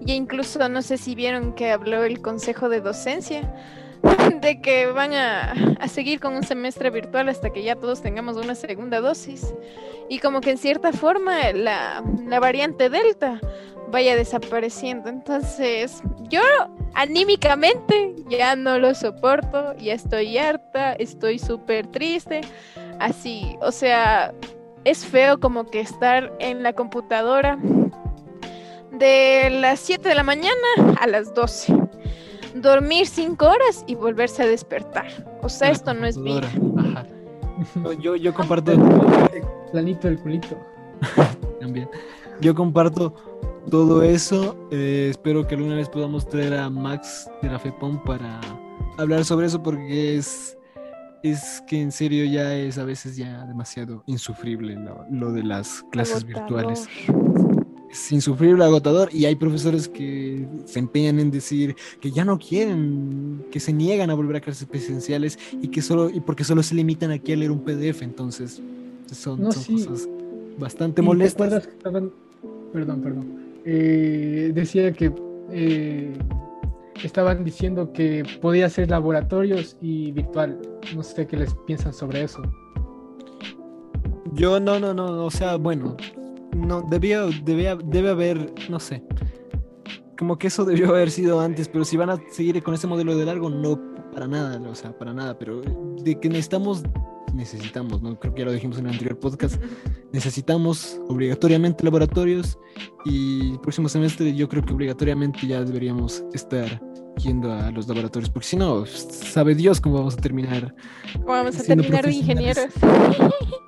Y 0.05 0.13
incluso 0.13 0.67
no 0.69 0.81
sé 0.81 0.97
si 0.97 1.15
vieron 1.15 1.53
que 1.53 1.71
habló 1.71 2.03
el 2.03 2.21
Consejo 2.21 2.69
de 2.69 2.81
Docencia 2.81 3.53
de 4.41 4.61
que 4.61 4.87
van 4.87 5.13
a, 5.13 5.51
a 5.79 5.87
seguir 5.87 6.19
con 6.19 6.33
un 6.33 6.43
semestre 6.43 6.89
virtual 6.89 7.29
hasta 7.29 7.51
que 7.51 7.63
ya 7.63 7.75
todos 7.75 8.01
tengamos 8.01 8.37
una 8.37 8.55
segunda 8.55 9.01
dosis. 9.01 9.53
Y 10.09 10.19
como 10.19 10.41
que 10.41 10.51
en 10.51 10.57
cierta 10.57 10.91
forma 10.91 11.51
la, 11.53 12.03
la 12.25 12.39
variante 12.39 12.89
Delta 12.89 13.39
vaya 13.91 14.15
desapareciendo. 14.15 15.09
Entonces, 15.09 16.01
yo 16.29 16.41
anímicamente 16.93 18.15
ya 18.29 18.55
no 18.55 18.79
lo 18.79 18.93
soporto, 18.93 19.75
ya 19.77 19.93
estoy 19.93 20.37
harta, 20.37 20.93
estoy 20.93 21.39
súper 21.39 21.87
triste. 21.87 22.41
Así, 22.99 23.55
o 23.61 23.71
sea, 23.71 24.33
es 24.83 25.05
feo 25.05 25.39
como 25.39 25.69
que 25.69 25.79
estar 25.79 26.33
en 26.39 26.63
la 26.63 26.73
computadora 26.73 27.57
de 28.91 29.49
las 29.49 29.79
7 29.79 30.07
de 30.07 30.15
la 30.15 30.23
mañana 30.23 30.55
a 30.99 31.07
las 31.07 31.33
12. 31.33 31.75
Dormir 32.55 33.07
5 33.07 33.45
horas 33.45 33.83
y 33.87 33.95
volverse 33.95 34.43
a 34.43 34.47
despertar. 34.47 35.07
O 35.41 35.49
sea, 35.49 35.69
La 35.69 35.73
esto 35.73 35.93
no 35.93 36.05
es 36.05 36.21
vida. 36.21 36.49
Ajá. 36.77 37.05
Yo, 37.99 38.15
yo 38.15 38.33
comparto 38.33 38.71
Planito 39.71 40.07
del 40.07 40.19
culito. 40.19 40.57
también. 41.59 41.89
Yo 42.41 42.55
comparto 42.55 43.13
todo 43.69 44.03
eso. 44.03 44.55
eh, 44.71 45.07
espero 45.09 45.47
que 45.47 45.55
alguna 45.55 45.75
vez 45.75 45.89
podamos 45.89 46.27
traer 46.27 46.53
a 46.55 46.69
Max 46.69 47.29
de 47.41 47.49
la 47.49 47.59
FEPOM 47.59 48.03
para 48.03 48.39
hablar 48.97 49.23
sobre 49.25 49.47
eso 49.47 49.61
porque 49.61 50.17
es 50.17 50.55
es 51.21 51.61
que 51.67 51.81
en 51.81 51.91
serio 51.91 52.23
ya 52.25 52.55
es 52.55 52.77
a 52.77 52.85
veces 52.85 53.17
ya 53.17 53.45
demasiado 53.45 54.03
insufrible 54.05 54.75
lo, 54.75 55.05
lo 55.11 55.33
de 55.33 55.43
las 55.43 55.83
clases 55.91 56.23
virtuales. 56.23 56.87
Es 57.91 58.11
insufrible, 58.11 58.63
agotador, 58.63 59.09
y 59.11 59.25
hay 59.25 59.35
profesores 59.35 59.89
que 59.89 60.47
se 60.65 60.77
empeñan 60.79 61.19
en 61.19 61.31
decir 61.31 61.75
que 61.99 62.11
ya 62.11 62.23
no 62.23 62.37
quieren, 62.37 63.43
que 63.51 63.59
se 63.59 63.73
niegan 63.73 64.11
a 64.11 64.13
volver 64.13 64.37
a 64.37 64.41
clases 64.41 64.65
presenciales 64.67 65.39
y 65.61 65.69
que 65.69 65.81
solo, 65.81 66.09
y 66.09 66.19
porque 66.21 66.43
solo 66.43 66.61
se 66.63 66.75
limitan 66.75 67.09
aquí 67.11 67.33
a 67.33 67.35
leer 67.35 67.49
un 67.51 67.61
PDF, 67.65 68.03
entonces 68.03 68.61
son, 69.11 69.41
No, 69.41 69.51
son 69.51 69.63
sí. 69.63 69.73
cosas 69.73 70.07
bastante 70.59 71.01
¿Y 71.01 71.03
te 71.03 71.07
molestas. 71.07 71.47
acuerdas 71.47 71.67
que 71.67 71.73
estaban... 71.73 72.11
Perdón, 72.71 73.01
perdón. 73.01 73.25
Eh, 73.65 74.51
decía 74.53 74.91
que 74.93 75.11
eh, 75.51 76.13
estaban 77.03 77.43
diciendo 77.43 77.91
que 77.93 78.23
podía 78.41 78.67
hacer 78.67 78.89
laboratorios 78.89 79.77
y 79.81 80.11
virtual. 80.11 80.59
No 80.95 81.03
sé 81.03 81.27
qué 81.27 81.37
les 81.37 81.53
piensan 81.65 81.93
sobre 81.93 82.23
eso. 82.23 82.41
Yo 84.33 84.59
no, 84.59 84.79
no, 84.79 84.93
no, 84.93 85.25
o 85.25 85.31
sea, 85.31 85.55
bueno, 85.55 85.97
no, 86.55 86.81
debía, 86.83 87.25
debía, 87.43 87.75
debe 87.75 88.09
haber, 88.09 88.53
no 88.69 88.79
sé, 88.79 89.03
como 90.19 90.37
que 90.37 90.47
eso 90.47 90.65
debió 90.65 90.89
haber 90.89 91.09
sido 91.09 91.39
antes, 91.39 91.67
pero 91.67 91.85
si 91.85 91.97
van 91.97 92.09
a 92.09 92.19
seguir 92.31 92.61
con 92.61 92.73
ese 92.73 92.87
modelo 92.87 93.15
de 93.17 93.25
largo, 93.25 93.49
no, 93.49 93.79
para 94.13 94.27
nada, 94.27 94.59
o 94.69 94.75
sea, 94.75 94.91
para 94.91 95.13
nada, 95.13 95.37
pero 95.37 95.61
de 95.61 96.19
que 96.19 96.29
necesitamos, 96.29 96.83
necesitamos, 97.33 98.01
¿no? 98.01 98.19
Creo 98.19 98.33
que 98.33 98.39
ya 98.41 98.45
lo 98.45 98.51
dijimos 98.51 98.77
en 98.77 98.85
el 98.85 98.93
anterior 98.93 99.19
podcast, 99.19 99.61
necesitamos 100.11 100.99
obligatoriamente 101.07 101.83
laboratorios 101.83 102.57
y 103.05 103.51
el 103.51 103.59
próximo 103.59 103.89
semestre 103.89 104.35
yo 104.35 104.47
creo 104.49 104.63
que 104.63 104.73
obligatoriamente 104.73 105.47
ya 105.47 105.63
deberíamos 105.63 106.23
estar 106.33 106.81
yendo 107.19 107.51
a 107.51 107.69
los 107.71 107.87
laboratorios, 107.87 108.29
porque 108.29 108.47
si 108.47 108.55
no, 108.55 108.85
sabe 108.85 109.53
Dios 109.53 109.81
cómo 109.81 109.95
vamos 109.95 110.13
a 110.13 110.21
terminar 110.21 110.73
¿Cómo 111.13 111.27
vamos 111.27 111.59
a 111.59 111.63
terminar 111.63 112.09
ingenieros? 112.09 112.67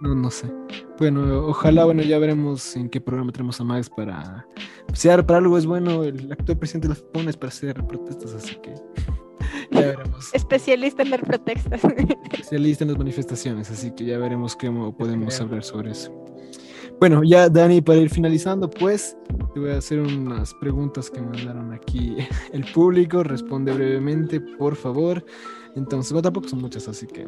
no, 0.02 0.15
no 0.15 0.32
sé. 0.32 0.47
Bueno, 0.97 1.47
ojalá, 1.47 1.86
bueno, 1.86 2.02
ya 2.02 2.17
veremos 2.19 2.76
en 2.76 2.89
qué 2.89 3.02
programa 3.02 3.32
tenemos 3.32 3.60
a 3.60 3.63
Max 3.63 3.89
para... 3.89 4.45
Si 4.93 5.10
ahora 5.10 5.26
para 5.26 5.39
algo 5.39 5.58
es 5.58 5.65
bueno, 5.65 6.04
el 6.04 6.32
actual 6.32 6.58
presidente 6.58 6.88
de 6.88 6.93
la 6.93 6.95
FPON 6.95 7.30
es 7.30 7.38
para 7.38 7.50
hacer 7.50 7.86
protestas, 7.86 8.34
así 8.34 8.56
que 8.56 8.74
ya 9.81 9.97
veremos. 9.97 10.33
Especialista 10.33 11.03
en 11.03 11.09
dar 11.11 11.21
protestas. 11.21 11.81
Especialista 12.31 12.83
en 12.83 12.89
las 12.89 12.97
manifestaciones, 12.97 13.71
así 13.71 13.91
que 13.91 14.05
ya 14.05 14.17
veremos 14.17 14.55
cómo 14.55 14.95
podemos 14.95 15.39
hablar 15.39 15.63
sobre 15.63 15.91
eso. 15.91 16.11
Bueno, 17.01 17.23
ya 17.23 17.49
Dani, 17.49 17.81
para 17.81 17.97
ir 17.97 18.11
finalizando, 18.11 18.69
pues 18.69 19.17
te 19.55 19.59
voy 19.59 19.71
a 19.71 19.77
hacer 19.77 19.99
unas 19.99 20.53
preguntas 20.53 21.09
que 21.09 21.19
mandaron 21.19 21.73
aquí 21.73 22.15
el 22.53 22.63
público. 22.71 23.23
Responde 23.23 23.73
brevemente, 23.73 24.39
por 24.39 24.75
favor. 24.75 25.25
Entonces, 25.75 26.13
bueno, 26.13 26.21
tampoco 26.21 26.47
son 26.47 26.61
muchas, 26.61 26.87
así 26.87 27.07
que... 27.07 27.27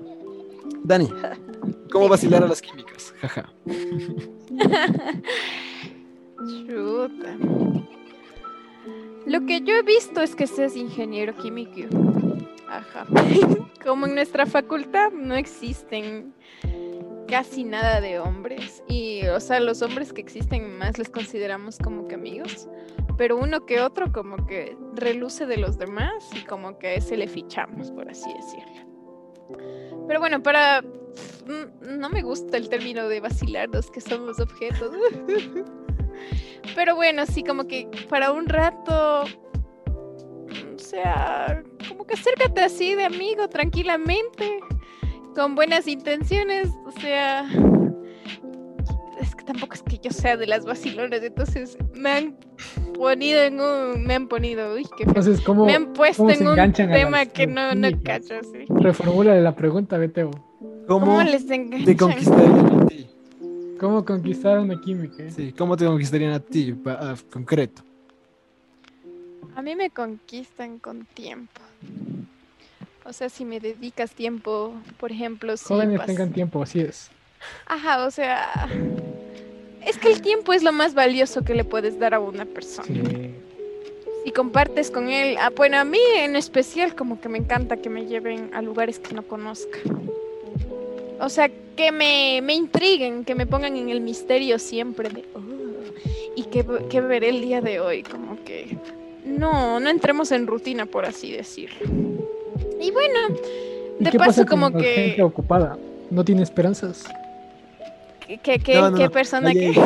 Dani, 0.84 1.10
¿cómo 1.92 2.08
vacilar 2.08 2.44
a 2.44 2.48
las 2.48 2.62
químicas? 2.62 3.16
Jaja. 3.20 3.52
Chuta. 6.68 7.38
Lo 9.26 9.46
que 9.46 9.62
yo 9.62 9.74
he 9.76 9.82
visto 9.82 10.22
es 10.22 10.36
que 10.36 10.46
seas 10.46 10.76
ingeniero 10.76 11.34
químico. 11.36 12.13
Como 13.84 14.06
en 14.06 14.16
nuestra 14.16 14.46
facultad 14.46 15.12
no 15.12 15.36
existen 15.36 16.34
casi 17.28 17.64
nada 17.64 18.02
de 18.02 18.20
hombres. 18.20 18.84
Y, 18.88 19.26
o 19.28 19.40
sea, 19.40 19.60
los 19.60 19.82
hombres 19.82 20.14
que 20.14 20.22
existen 20.22 20.78
más 20.78 20.98
les 20.98 21.10
consideramos 21.10 21.78
como 21.80 22.08
que 22.08 22.16
amigos. 22.16 22.68
Pero 23.18 23.38
uno 23.38 23.66
que 23.66 23.82
otro 23.82 24.12
como 24.12 24.46
que 24.48 24.78
reluce 24.96 25.46
de 25.46 25.58
los 25.58 25.78
demás 25.78 26.30
y 26.36 26.44
como 26.46 26.78
que 26.80 26.88
a 26.88 26.94
ese 26.94 27.18
le 27.18 27.28
fichamos, 27.28 27.92
por 27.92 28.10
así 28.10 28.32
decirlo. 28.34 28.94
Pero 30.08 30.20
bueno, 30.20 30.42
para... 30.42 30.82
mm, 30.82 32.00
No 32.00 32.10
me 32.10 32.22
gusta 32.22 32.58
el 32.58 32.70
término 32.70 33.08
de 33.08 33.20
vacilarnos, 33.20 33.92
que 33.92 34.02
somos 34.02 34.40
objetos. 34.40 34.92
Pero 36.76 36.96
bueno, 36.96 37.26
sí, 37.26 37.44
como 37.44 37.68
que 37.68 37.90
para 38.10 38.32
un 38.32 38.48
rato, 38.48 39.26
sea, 40.94 41.64
como 41.88 42.06
que 42.06 42.14
acércate 42.14 42.62
así 42.62 42.94
de 42.96 43.06
amigo, 43.06 43.48
tranquilamente, 43.50 44.60
con 45.36 45.56
buenas 45.56 45.88
intenciones, 45.88 46.70
o 46.86 46.92
sea, 46.92 47.48
es 49.20 49.36
que 49.36 49.44
tampoco 49.44 49.74
es 49.74 49.82
que 49.84 49.98
yo 50.00 50.12
sea 50.12 50.38
de 50.38 50.46
las 50.48 50.66
vacilonas, 50.66 51.24
entonces 51.24 51.78
me 51.94 52.10
han 52.12 52.38
ponido 52.94 53.42
en 53.42 53.60
un, 53.60 54.04
me 54.06 54.14
han 54.16 54.28
ponido, 54.28 54.74
uy, 54.76 54.84
qué 54.98 55.06
feo. 55.06 55.14
Entonces, 55.16 55.42
¿cómo 55.42 55.66
Me 55.66 55.74
han 55.74 55.94
puesto 55.94 56.30
en 56.30 56.48
un 56.48 56.60
a 56.60 56.72
tema 56.72 57.18
las- 57.24 57.28
que 57.30 57.48
no, 57.48 57.74
no 57.74 57.88
cacho, 58.04 58.36
sí. 58.44 58.66
reformula 58.70 59.34
la 59.36 59.56
pregunta, 59.56 59.98
Beteo? 59.98 60.30
¿Cómo, 60.88 61.06
¿Cómo 61.06 61.24
les 61.24 61.48
te 61.48 61.56
enganchan? 61.56 61.96
conquistarían 61.98 62.82
a 62.82 62.86
ti? 62.88 63.08
¿Cómo 63.80 64.06
conquistar 64.06 64.60
una 64.60 64.80
química? 64.80 65.30
Sí, 65.32 65.54
¿cómo 65.58 65.76
te 65.76 65.86
conquistarían 65.86 66.34
a 66.34 66.40
ti, 66.40 66.74
pa- 66.74 66.94
a- 67.12 67.16
concreto? 67.32 67.82
A 69.56 69.62
mí 69.62 69.76
me 69.76 69.90
conquistan 69.90 70.80
con 70.80 71.06
tiempo. 71.06 71.62
O 73.06 73.14
sea, 73.14 73.30
si 73.30 73.46
me 73.46 73.60
dedicas 73.60 74.12
tiempo, 74.12 74.74
por 74.98 75.12
ejemplo, 75.12 75.58
si 75.58 75.66
Jóvenes 75.66 76.06
tengan 76.06 76.32
tiempo, 76.32 76.64
así 76.64 76.80
es. 76.80 77.10
Ajá, 77.68 78.06
o 78.06 78.12
sea, 78.12 78.70
es 79.86 79.98
que 79.98 80.08
el 80.12 80.22
tiempo 80.22 80.54
es 80.54 80.64
lo 80.64 80.72
más 80.72 80.94
valioso 80.94 81.44
que 81.44 81.54
le 81.54 81.66
puedes 81.66 82.00
dar 82.00 82.14
a 82.14 82.20
una 82.20 82.46
persona. 82.46 82.88
Sí. 82.88 83.32
Si 84.24 84.32
compartes 84.32 84.90
con 84.90 85.10
él, 85.10 85.36
ah, 85.38 85.50
bueno, 85.54 85.78
a 85.78 85.84
mí 85.84 86.00
en 86.16 86.38
especial 86.38 86.96
como 86.96 87.20
que 87.20 87.28
me 87.28 87.38
encanta 87.40 87.76
que 87.78 87.90
me 87.90 88.06
lleven 88.06 88.52
a 88.54 88.62
lugares 88.62 89.00
que 89.00 89.14
no 89.14 89.24
conozca. 89.24 89.80
O 91.20 91.28
sea, 91.28 91.52
que 91.76 91.92
me, 91.92 92.40
me 92.42 92.54
intriguen, 92.54 93.26
que 93.26 93.36
me 93.36 93.46
pongan 93.46 93.76
en 93.76 93.90
el 93.90 94.00
misterio 94.00 94.60
siempre 94.60 95.10
de, 95.10 95.26
"Oh, 95.36 95.42
¿y 96.38 96.44
qué, 96.44 96.66
qué 96.90 97.02
veré 97.02 97.30
el 97.30 97.42
día 97.42 97.60
de 97.60 97.82
hoy? 97.82 98.04
Como 98.04 98.42
que 98.46 98.78
no, 99.26 99.80
no 99.80 99.90
entremos 99.90 100.32
en 100.32 100.48
rutina, 100.48 100.86
por 100.86 101.06
así 101.06 101.32
decirlo. 101.32 101.80
Y 102.82 102.92
bueno, 102.92 103.20
¿Y 104.00 104.04
de 104.04 104.12
qué 104.12 104.18
paso 104.18 104.30
pasa 104.42 104.46
como 104.46 104.72
con 104.72 104.82
que... 104.82 104.94
gente 104.94 105.24
ocupada? 105.24 105.78
¿No 106.10 106.24
tiene 106.26 106.44
esperanzas? 106.44 107.04
¿Qué, 108.28 108.38
qué, 108.38 108.60
qué- 108.60 108.76
No, 108.76 108.92
no, 108.92 108.98
qué 108.98 109.04
no. 109.06 109.12
persona 109.12 109.50
Ahí- 109.50 109.74
que...? 109.74 109.82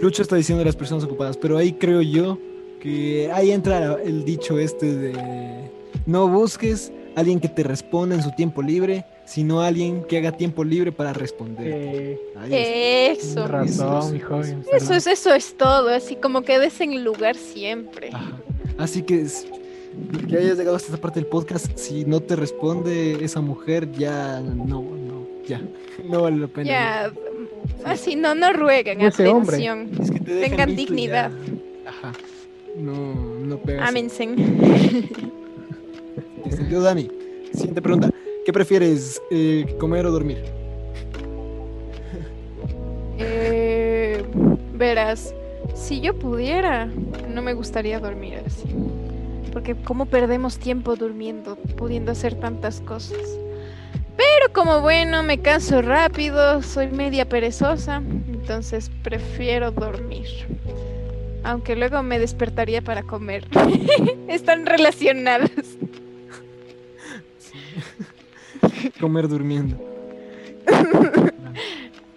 Lucho 0.00 0.22
está 0.22 0.36
diciendo 0.36 0.60
de 0.60 0.64
las 0.66 0.76
personas 0.76 1.04
ocupadas, 1.04 1.36
pero 1.36 1.58
ahí 1.58 1.72
creo 1.74 2.00
yo 2.00 2.38
que 2.80 3.30
ahí 3.32 3.50
entra 3.50 3.98
el 4.02 4.24
dicho 4.24 4.58
este 4.58 4.96
de 4.96 5.70
no 6.06 6.26
busques 6.26 6.90
a 7.14 7.20
alguien 7.20 7.38
que 7.38 7.48
te 7.48 7.62
responda 7.62 8.14
en 8.16 8.22
su 8.22 8.30
tiempo 8.32 8.62
libre, 8.62 9.04
sino 9.32 9.62
a 9.62 9.68
alguien 9.68 10.04
que 10.04 10.18
haga 10.18 10.32
tiempo 10.32 10.62
libre 10.62 10.92
para 10.92 11.14
responder. 11.14 11.66
Eh. 11.66 13.16
Eso. 13.18 13.48
razón, 13.48 13.98
eso, 13.98 14.10
mi 14.10 14.18
eso, 14.18 14.28
joven. 14.28 14.62
Eso 14.70 14.92
es, 14.92 15.06
eso 15.06 15.34
es 15.34 15.54
todo, 15.54 15.88
así 15.88 16.16
como 16.16 16.42
que 16.42 16.58
des 16.58 16.78
en 16.82 17.02
lugar 17.02 17.34
siempre. 17.36 18.10
Ajá. 18.12 18.36
Así 18.76 19.02
que 19.02 19.24
que 20.28 20.36
hayas 20.36 20.58
llegado 20.58 20.76
hasta 20.76 20.88
esta 20.88 21.00
parte 21.00 21.20
del 21.20 21.28
podcast, 21.30 21.78
si 21.78 22.04
no 22.04 22.20
te 22.20 22.36
responde 22.36 23.24
esa 23.24 23.40
mujer, 23.40 23.90
ya 23.92 24.38
no, 24.40 24.82
no, 24.82 25.26
ya, 25.46 25.62
no 26.04 26.22
vale 26.22 26.36
la 26.36 26.48
pena. 26.48 26.68
Ya, 26.68 27.12
así 27.86 28.16
no, 28.16 28.34
no 28.34 28.52
rueguen 28.52 29.00
ese 29.00 29.28
hombre. 29.28 29.56
atención. 29.56 29.90
Es 29.98 30.10
que 30.10 30.20
te 30.20 30.34
dejan 30.34 30.50
Tengan 30.50 30.76
dignidad. 30.76 31.30
ya. 31.30 31.90
Ajá. 31.90 32.12
No, 32.76 33.14
no 33.14 33.56
pegas. 33.58 33.90
Sentido, 36.50 36.82
Dani. 36.82 37.10
Siguiente 37.52 37.80
pregunta. 37.80 38.10
¿Qué 38.44 38.52
prefieres, 38.52 39.22
eh, 39.30 39.76
comer 39.78 40.04
o 40.04 40.10
dormir? 40.10 40.42
Eh, 43.18 44.24
verás, 44.74 45.32
si 45.76 46.00
yo 46.00 46.18
pudiera, 46.18 46.86
no 46.86 47.40
me 47.40 47.54
gustaría 47.54 48.00
dormir 48.00 48.40
así. 48.44 48.68
Porque 49.52 49.76
cómo 49.76 50.06
perdemos 50.06 50.58
tiempo 50.58 50.96
durmiendo, 50.96 51.54
pudiendo 51.76 52.10
hacer 52.10 52.34
tantas 52.34 52.80
cosas. 52.80 53.38
Pero 54.16 54.52
como 54.52 54.80
bueno, 54.80 55.22
me 55.22 55.38
canso 55.38 55.80
rápido, 55.80 56.62
soy 56.62 56.88
media 56.88 57.28
perezosa, 57.28 58.02
entonces 58.26 58.90
prefiero 59.04 59.70
dormir. 59.70 60.26
Aunque 61.44 61.76
luego 61.76 62.02
me 62.02 62.18
despertaría 62.18 62.82
para 62.82 63.04
comer. 63.04 63.46
Están 64.28 64.66
relacionadas. 64.66 65.50
Comer 69.02 69.26
durmiendo. 69.26 69.74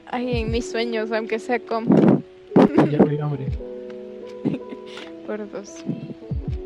Ay, 0.05 0.37
en 0.37 0.51
mis 0.51 0.69
sueños, 0.69 1.11
aunque 1.11 1.39
sea 1.39 1.59
como 1.59 2.21
Ya 2.91 2.99
me 3.03 3.09
dio 3.09 3.25
hambre. 3.25 3.47
por 5.25 5.49
dos. 5.51 5.77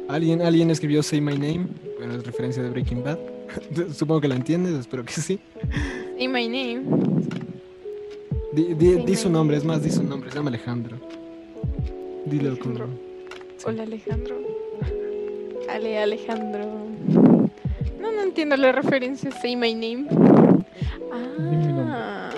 ¿Alguien, 0.09 0.41
alguien 0.41 0.71
escribió 0.71 1.01
Say 1.03 1.21
My 1.21 1.35
Name. 1.37 1.67
Bueno, 1.97 2.15
es 2.15 2.25
referencia 2.25 2.61
de 2.61 2.69
Breaking 2.69 3.01
Bad. 3.01 3.17
Supongo 3.93 4.19
que 4.19 4.27
la 4.27 4.35
entiendes, 4.35 4.73
espero 4.73 5.05
que 5.05 5.13
sí. 5.13 5.39
Say 6.17 6.27
my 6.27 6.49
name. 6.49 6.81
Di, 8.51 8.73
di- 8.73 8.93
Say 8.95 9.05
di 9.05 9.15
su 9.15 9.29
nombre, 9.29 9.55
es 9.55 9.63
name. 9.63 9.77
más, 9.77 9.83
di 9.85 9.89
su 9.89 10.03
nombre. 10.03 10.29
Se 10.31 10.35
llama 10.35 10.49
Alejandro. 10.49 10.97
Dilo 12.25 12.59
con. 12.59 12.71
Alejandro. 12.71 12.87
Sí. 13.55 13.63
Hola 13.67 13.83
Alejandro. 13.83 14.35
Ale 15.69 15.97
Alejandro. 15.97 17.28
No, 18.15 18.21
entiendo 18.23 18.57
la 18.57 18.71
referencia. 18.71 19.31
Say 19.31 19.55
my 19.55 19.73
name. 19.73 20.07
Ah, 21.11 22.29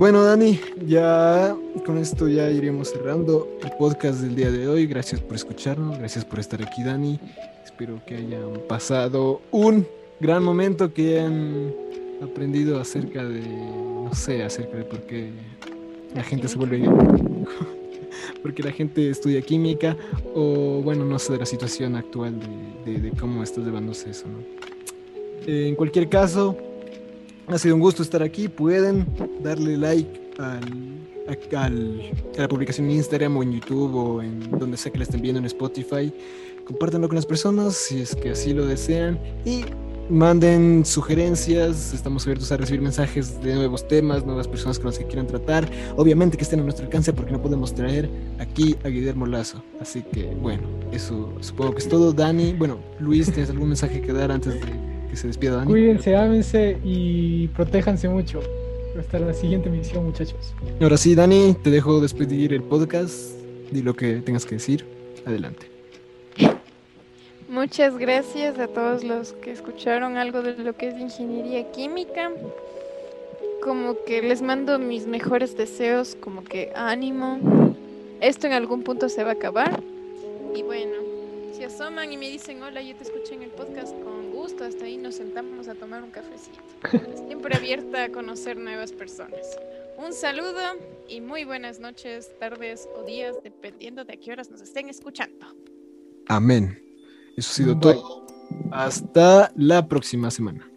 Bueno, 0.00 0.24
Dani, 0.24 0.58
ya 0.86 1.54
con 1.84 1.98
esto 1.98 2.26
ya 2.26 2.50
iremos 2.50 2.88
cerrando 2.88 3.46
el 3.62 3.70
podcast 3.72 4.20
del 4.20 4.34
día 4.34 4.50
de 4.50 4.66
hoy. 4.66 4.86
Gracias 4.86 5.20
por 5.20 5.36
escucharnos, 5.36 5.98
gracias 5.98 6.24
por 6.24 6.38
estar 6.38 6.62
aquí, 6.62 6.82
Dani. 6.82 7.20
Espero 7.62 8.00
que 8.06 8.16
hayan 8.16 8.62
pasado 8.66 9.42
un 9.50 9.86
gran 10.18 10.42
momento, 10.42 10.94
que 10.94 11.18
hayan 11.18 11.74
aprendido 12.22 12.80
acerca 12.80 13.24
de, 13.24 13.40
no 13.40 14.14
sé, 14.14 14.42
acerca 14.42 14.78
de 14.78 14.84
por 14.84 15.00
qué 15.02 15.32
la 16.14 16.22
gente 16.22 16.48
se 16.48 16.56
vuelve 16.56 16.78
porque 18.42 18.62
la 18.62 18.72
gente 18.72 19.10
estudia 19.10 19.42
química 19.42 19.96
o 20.34 20.80
bueno 20.82 21.04
no 21.04 21.18
sé 21.18 21.32
de 21.34 21.38
la 21.40 21.46
situación 21.46 21.96
actual 21.96 22.34
de, 22.84 23.10
cómo 23.18 23.42
está 23.42 23.60
llevándose 23.60 24.10
eso 24.10 24.26
en 25.46 25.74
cualquier 25.74 26.08
caso 26.08 26.56
ha 27.46 27.58
sido 27.58 27.74
un 27.74 27.80
gusto 27.80 28.02
estar 28.02 28.22
aquí. 28.22 28.46
Pueden 28.46 29.06
darle 29.42 29.76
like 29.76 30.20
al- 30.38 31.00
a 31.58 32.40
la 32.40 32.48
publicación 32.48 32.86
en 32.88 32.96
Instagram 32.96 33.36
o 33.36 33.42
en 33.42 33.52
YouTube 33.52 33.94
o 33.94 34.22
en 34.22 34.50
donde 34.52 34.76
sea 34.76 34.92
que 34.92 34.98
la 34.98 35.04
estén 35.04 35.20
viendo 35.22 35.40
en 35.40 35.46
Spotify. 35.46 36.12
Compártanlo 36.64 37.08
con 37.08 37.16
las 37.16 37.26
personas 37.26 37.74
si 37.74 38.00
es 38.02 38.14
que 38.14 38.30
así 38.30 38.52
lo 38.52 38.66
desean. 38.66 39.18
Y 39.44 39.64
manden 40.10 40.84
sugerencias, 40.84 41.94
estamos 41.94 42.24
abiertos 42.24 42.50
a 42.52 42.56
recibir 42.56 42.80
mensajes 42.80 43.40
de 43.42 43.54
nuevos 43.54 43.86
temas, 43.86 44.26
nuevas 44.26 44.48
personas 44.48 44.78
con 44.78 44.86
las 44.86 44.98
que 44.98 45.04
quieran 45.06 45.26
tratar, 45.26 45.68
obviamente 45.96 46.36
que 46.36 46.44
estén 46.44 46.60
a 46.60 46.64
nuestro 46.64 46.84
alcance 46.84 47.12
porque 47.12 47.32
no 47.32 47.40
podemos 47.40 47.74
traer 47.74 48.10
aquí 48.38 48.76
a 48.84 48.88
Guillermo 48.88 49.26
Lazo, 49.26 49.62
así 49.80 50.02
que 50.02 50.34
bueno, 50.40 50.62
eso 50.92 51.32
supongo 51.40 51.72
que 51.72 51.78
es 51.78 51.88
todo, 51.88 52.12
Dani, 52.12 52.52
bueno, 52.54 52.78
Luis, 52.98 53.30
¿tienes 53.32 53.50
algún 53.50 53.68
mensaje 53.68 54.00
que 54.00 54.12
dar 54.12 54.32
antes 54.32 54.54
de 54.54 54.60
que 55.08 55.16
se 55.16 55.28
despida 55.28 55.56
Dani? 55.56 55.70
Cuídense, 55.70 56.16
ámense 56.16 56.78
y 56.84 57.48
protéjanse 57.48 58.08
mucho. 58.08 58.40
Hasta 58.98 59.20
la 59.20 59.32
siguiente 59.32 59.70
misión, 59.70 60.04
muchachos. 60.04 60.52
Ahora 60.80 60.96
sí, 60.96 61.14
Dani, 61.14 61.56
te 61.62 61.70
dejo 61.70 62.00
despedir 62.00 62.52
el 62.52 62.62
podcast, 62.62 63.14
di 63.70 63.82
lo 63.82 63.94
que 63.94 64.14
tengas 64.16 64.44
que 64.44 64.56
decir, 64.56 64.84
adelante. 65.24 65.79
Muchas 67.50 67.98
gracias 67.98 68.60
a 68.60 68.68
todos 68.68 69.02
los 69.02 69.32
que 69.32 69.50
escucharon 69.50 70.16
algo 70.16 70.40
de 70.40 70.54
lo 70.54 70.72
que 70.76 70.86
es 70.86 70.94
ingeniería 71.00 71.68
química. 71.72 72.30
Como 73.60 74.04
que 74.04 74.22
les 74.22 74.40
mando 74.40 74.78
mis 74.78 75.08
mejores 75.08 75.56
deseos, 75.56 76.14
como 76.14 76.44
que 76.44 76.70
ánimo. 76.76 77.74
Esto 78.20 78.46
en 78.46 78.52
algún 78.52 78.84
punto 78.84 79.08
se 79.08 79.24
va 79.24 79.30
a 79.30 79.32
acabar. 79.32 79.82
Y 80.54 80.62
bueno, 80.62 80.92
si 81.52 81.64
asoman 81.64 82.12
y 82.12 82.16
me 82.16 82.30
dicen 82.30 82.62
hola, 82.62 82.82
yo 82.82 82.94
te 82.94 83.02
escuché 83.02 83.34
en 83.34 83.42
el 83.42 83.50
podcast 83.50 84.00
con 84.04 84.30
gusto, 84.30 84.62
hasta 84.62 84.84
ahí 84.84 84.96
nos 84.96 85.16
sentamos 85.16 85.66
a 85.66 85.74
tomar 85.74 86.04
un 86.04 86.12
cafecito. 86.12 86.60
Siempre 87.26 87.56
abierta 87.56 88.04
a 88.04 88.08
conocer 88.10 88.58
nuevas 88.58 88.92
personas. 88.92 89.58
Un 89.98 90.12
saludo 90.12 90.60
y 91.08 91.20
muy 91.20 91.42
buenas 91.42 91.80
noches, 91.80 92.30
tardes 92.38 92.88
o 92.94 93.02
días, 93.02 93.34
dependiendo 93.42 94.04
de 94.04 94.12
a 94.12 94.16
qué 94.16 94.30
horas 94.30 94.52
nos 94.52 94.60
estén 94.60 94.88
escuchando. 94.88 95.46
Amén. 96.28 96.89
Eso 97.36 97.50
ha 97.50 97.54
sido 97.54 97.74
Bye. 97.74 97.94
todo. 97.94 98.26
Hasta 98.70 99.52
la 99.56 99.86
próxima 99.86 100.30
semana. 100.30 100.69